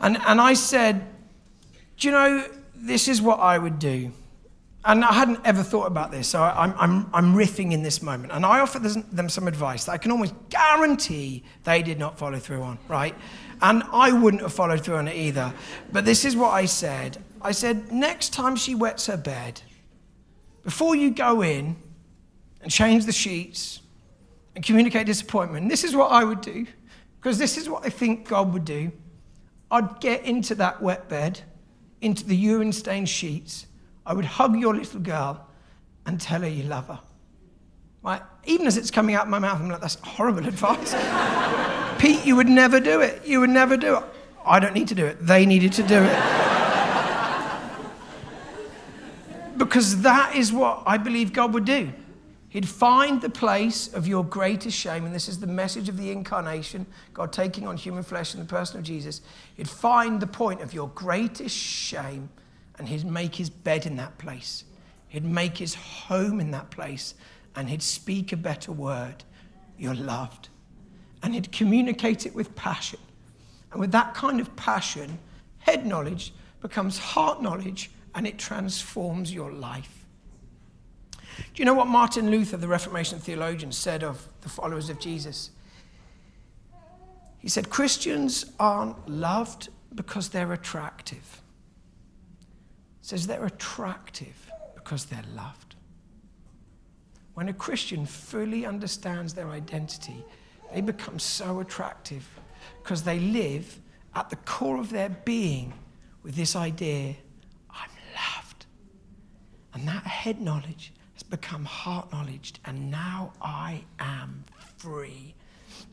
And, 0.00 0.18
and 0.26 0.40
I 0.40 0.54
said, 0.54 1.04
Do 1.96 2.08
you 2.08 2.12
know, 2.12 2.44
this 2.76 3.08
is 3.08 3.22
what 3.22 3.40
I 3.40 3.58
would 3.58 3.78
do. 3.78 4.12
And 4.84 5.04
I 5.04 5.12
hadn't 5.12 5.40
ever 5.44 5.62
thought 5.62 5.86
about 5.86 6.12
this, 6.12 6.28
so 6.28 6.42
I'm, 6.42 6.72
I'm, 6.78 7.10
I'm 7.12 7.34
riffing 7.34 7.72
in 7.72 7.82
this 7.82 8.00
moment. 8.00 8.32
And 8.32 8.46
I 8.46 8.60
offered 8.60 8.84
them 8.84 9.28
some 9.28 9.48
advice 9.48 9.84
that 9.86 9.92
I 9.92 9.98
can 9.98 10.12
almost 10.12 10.34
guarantee 10.50 11.42
they 11.64 11.82
did 11.82 11.98
not 11.98 12.18
follow 12.18 12.38
through 12.38 12.62
on, 12.62 12.78
right? 12.86 13.14
And 13.60 13.82
I 13.92 14.12
wouldn't 14.12 14.42
have 14.42 14.52
followed 14.52 14.84
through 14.84 14.96
on 14.96 15.08
it 15.08 15.16
either. 15.16 15.52
But 15.90 16.04
this 16.04 16.24
is 16.24 16.36
what 16.36 16.50
I 16.50 16.66
said 16.66 17.18
I 17.40 17.52
said, 17.52 17.92
next 17.92 18.32
time 18.32 18.56
she 18.56 18.74
wets 18.74 19.06
her 19.06 19.16
bed, 19.16 19.62
before 20.68 20.94
you 20.94 21.10
go 21.10 21.40
in 21.40 21.74
and 22.60 22.70
change 22.70 23.06
the 23.06 23.12
sheets 23.12 23.80
and 24.54 24.62
communicate 24.62 25.06
disappointment, 25.06 25.66
this 25.70 25.82
is 25.82 25.96
what 25.96 26.12
I 26.12 26.22
would 26.24 26.42
do, 26.42 26.66
because 27.18 27.38
this 27.38 27.56
is 27.56 27.70
what 27.70 27.86
I 27.86 27.88
think 27.88 28.28
God 28.28 28.52
would 28.52 28.66
do. 28.66 28.92
I'd 29.70 29.98
get 30.00 30.26
into 30.26 30.54
that 30.56 30.82
wet 30.82 31.08
bed, 31.08 31.40
into 32.02 32.22
the 32.26 32.36
urine 32.36 32.74
stained 32.74 33.08
sheets 33.08 33.64
I 34.04 34.12
would 34.12 34.26
hug 34.26 34.58
your 34.58 34.74
little 34.74 35.00
girl 35.00 35.46
and 36.04 36.20
tell 36.20 36.42
her 36.42 36.48
you 36.48 36.64
love 36.64 36.88
her. 36.88 37.00
Right? 38.02 38.20
Even 38.44 38.66
as 38.66 38.76
it's 38.76 38.90
coming 38.90 39.14
out 39.14 39.22
of 39.22 39.30
my 39.30 39.38
mouth, 39.38 39.58
I'm 39.62 39.70
like, 39.70 39.80
that's 39.80 39.96
horrible 40.02 40.46
advice. 40.46 40.94
Pete, 41.98 42.26
you 42.26 42.36
would 42.36 42.48
never 42.50 42.78
do 42.78 43.00
it. 43.00 43.24
You 43.24 43.40
would 43.40 43.48
never 43.48 43.78
do 43.78 43.96
it. 43.96 44.04
I 44.44 44.60
don't 44.60 44.74
need 44.74 44.88
to 44.88 44.94
do 44.94 45.06
it. 45.06 45.16
They 45.26 45.46
needed 45.46 45.72
to 45.72 45.82
do 45.82 46.02
it. 46.02 46.47
Because 49.58 50.02
that 50.02 50.34
is 50.34 50.52
what 50.52 50.82
I 50.86 50.96
believe 50.96 51.32
God 51.32 51.52
would 51.54 51.64
do. 51.64 51.92
He'd 52.50 52.68
find 52.68 53.20
the 53.20 53.28
place 53.28 53.92
of 53.92 54.06
your 54.06 54.24
greatest 54.24 54.76
shame, 54.76 55.04
and 55.04 55.14
this 55.14 55.28
is 55.28 55.38
the 55.38 55.46
message 55.46 55.88
of 55.90 55.98
the 55.98 56.10
incarnation, 56.10 56.86
God 57.12 57.30
taking 57.30 57.66
on 57.66 57.76
human 57.76 58.02
flesh 58.02 58.32
in 58.32 58.40
the 58.40 58.46
person 58.46 58.78
of 58.78 58.84
Jesus. 58.84 59.20
He'd 59.56 59.68
find 59.68 60.18
the 60.18 60.26
point 60.26 60.62
of 60.62 60.72
your 60.72 60.88
greatest 60.88 61.54
shame 61.54 62.30
and 62.78 62.88
he'd 62.88 63.04
make 63.04 63.34
his 63.34 63.50
bed 63.50 63.86
in 63.86 63.96
that 63.96 64.16
place. 64.18 64.64
He'd 65.08 65.24
make 65.24 65.58
his 65.58 65.74
home 65.74 66.40
in 66.40 66.52
that 66.52 66.70
place 66.70 67.14
and 67.54 67.68
he'd 67.68 67.82
speak 67.82 68.32
a 68.32 68.36
better 68.36 68.72
word. 68.72 69.24
You're 69.76 69.94
loved. 69.94 70.48
And 71.22 71.34
he'd 71.34 71.50
communicate 71.52 72.24
it 72.24 72.34
with 72.34 72.54
passion. 72.54 73.00
And 73.72 73.80
with 73.80 73.92
that 73.92 74.14
kind 74.14 74.40
of 74.40 74.54
passion, 74.56 75.18
head 75.58 75.84
knowledge 75.84 76.32
becomes 76.62 76.98
heart 76.98 77.42
knowledge 77.42 77.90
and 78.14 78.26
it 78.26 78.38
transforms 78.38 79.32
your 79.32 79.52
life. 79.52 80.04
Do 81.38 81.44
you 81.62 81.64
know 81.64 81.74
what 81.74 81.86
Martin 81.86 82.30
Luther, 82.30 82.56
the 82.56 82.68
Reformation 82.68 83.18
theologian, 83.18 83.70
said 83.72 84.02
of 84.02 84.26
the 84.40 84.48
followers 84.48 84.90
of 84.90 84.98
Jesus? 84.98 85.50
He 87.38 87.48
said, 87.48 87.70
Christians 87.70 88.46
aren't 88.58 89.08
loved 89.08 89.68
because 89.94 90.28
they're 90.28 90.52
attractive 90.52 91.40
He 93.00 93.06
says 93.08 93.26
they're 93.26 93.46
attractive 93.46 94.50
because 94.74 95.06
they're 95.06 95.22
loved. 95.34 95.76
When 97.34 97.48
a 97.48 97.52
Christian 97.52 98.04
fully 98.04 98.66
understands 98.66 99.32
their 99.32 99.50
identity, 99.50 100.24
they 100.74 100.80
become 100.80 101.20
so 101.20 101.60
attractive 101.60 102.28
because 102.82 103.04
they 103.04 103.20
live 103.20 103.78
at 104.14 104.28
the 104.28 104.36
core 104.36 104.78
of 104.78 104.90
their 104.90 105.08
being 105.08 105.72
with 106.24 106.34
this 106.34 106.56
idea. 106.56 107.14
And 109.78 109.86
that 109.86 110.08
head 110.08 110.40
knowledge 110.40 110.92
has 111.14 111.22
become 111.22 111.64
heart 111.64 112.10
knowledge, 112.12 112.54
and 112.64 112.90
now 112.90 113.32
I 113.40 113.84
am 114.00 114.44
free. 114.76 115.36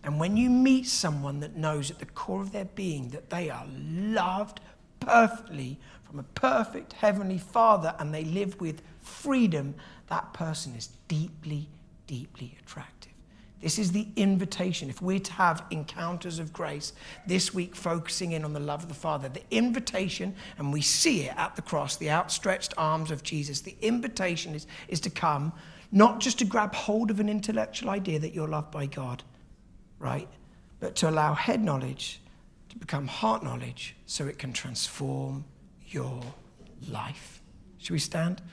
And 0.04 0.20
when 0.20 0.36
you 0.38 0.50
meet 0.50 0.88
someone 0.88 1.40
that 1.42 1.56
knows 1.56 1.92
at 1.92 2.00
the 2.00 2.08
core 2.08 2.42
of 2.42 2.52
their 2.52 2.66
being 2.66 3.10
that 3.10 3.30
they 3.30 3.52
are 3.52 3.68
loved 3.70 4.60
perfectly 5.00 5.78
from 6.04 6.18
a 6.18 6.24
perfect 6.24 6.94
heavenly 6.94 7.38
Father 7.38 7.94
and 8.00 8.12
they 8.12 8.24
live 8.24 8.60
with 8.60 8.82
freedom, 9.02 9.76
that 10.08 10.34
person 10.34 10.74
is 10.74 10.90
deeply, 11.08 11.70
deeply 12.08 12.58
attractive. 12.60 13.12
This 13.66 13.80
is 13.80 13.92
the 13.92 14.08
invitation. 14.16 14.92
If 14.92 15.02
we're 15.02 15.18
to 15.18 15.34
have 15.34 15.66
encounters 15.72 16.38
of 16.38 16.54
grace 16.54 16.94
this 17.26 17.52
week, 17.52 17.76
focusing 17.76 18.34
in 18.34 18.46
on 18.46 18.54
the 18.54 18.60
love 18.60 18.84
of 18.84 18.90
the 18.90 18.94
Father, 18.94 19.28
the 19.28 19.42
invitation, 19.50 20.36
and 20.60 20.72
we 20.72 20.82
see 20.82 21.22
it 21.22 21.34
at 21.36 21.56
the 21.56 21.64
cross, 21.64 21.96
the 21.96 22.12
outstretched 22.12 22.76
arms 22.78 23.10
of 23.10 23.24
Jesus, 23.24 23.62
the 23.62 23.76
invitation 23.82 24.54
is, 24.54 24.68
is 24.88 25.00
to 25.00 25.10
come, 25.10 25.52
not 25.92 26.20
just 26.20 26.38
to 26.38 26.46
grab 26.46 26.76
hold 26.76 27.10
of 27.10 27.20
an 27.20 27.28
intellectual 27.28 27.90
idea 27.90 28.20
that 28.20 28.36
you're 28.36 28.48
loved 28.48 28.70
by 28.70 28.86
God, 28.86 29.24
right? 29.98 30.30
But 30.80 30.96
to 30.98 31.10
allow 31.10 31.34
head 31.34 31.64
knowledge 31.64 32.22
to 32.70 32.78
become 32.78 33.08
heart 33.08 33.44
knowledge 33.44 33.96
so 34.06 34.28
it 34.28 34.38
can 34.38 34.54
transform 34.54 35.44
your 35.88 36.22
life. 36.88 37.42
Should 37.80 37.94
we 37.94 37.98
stand? 37.98 38.44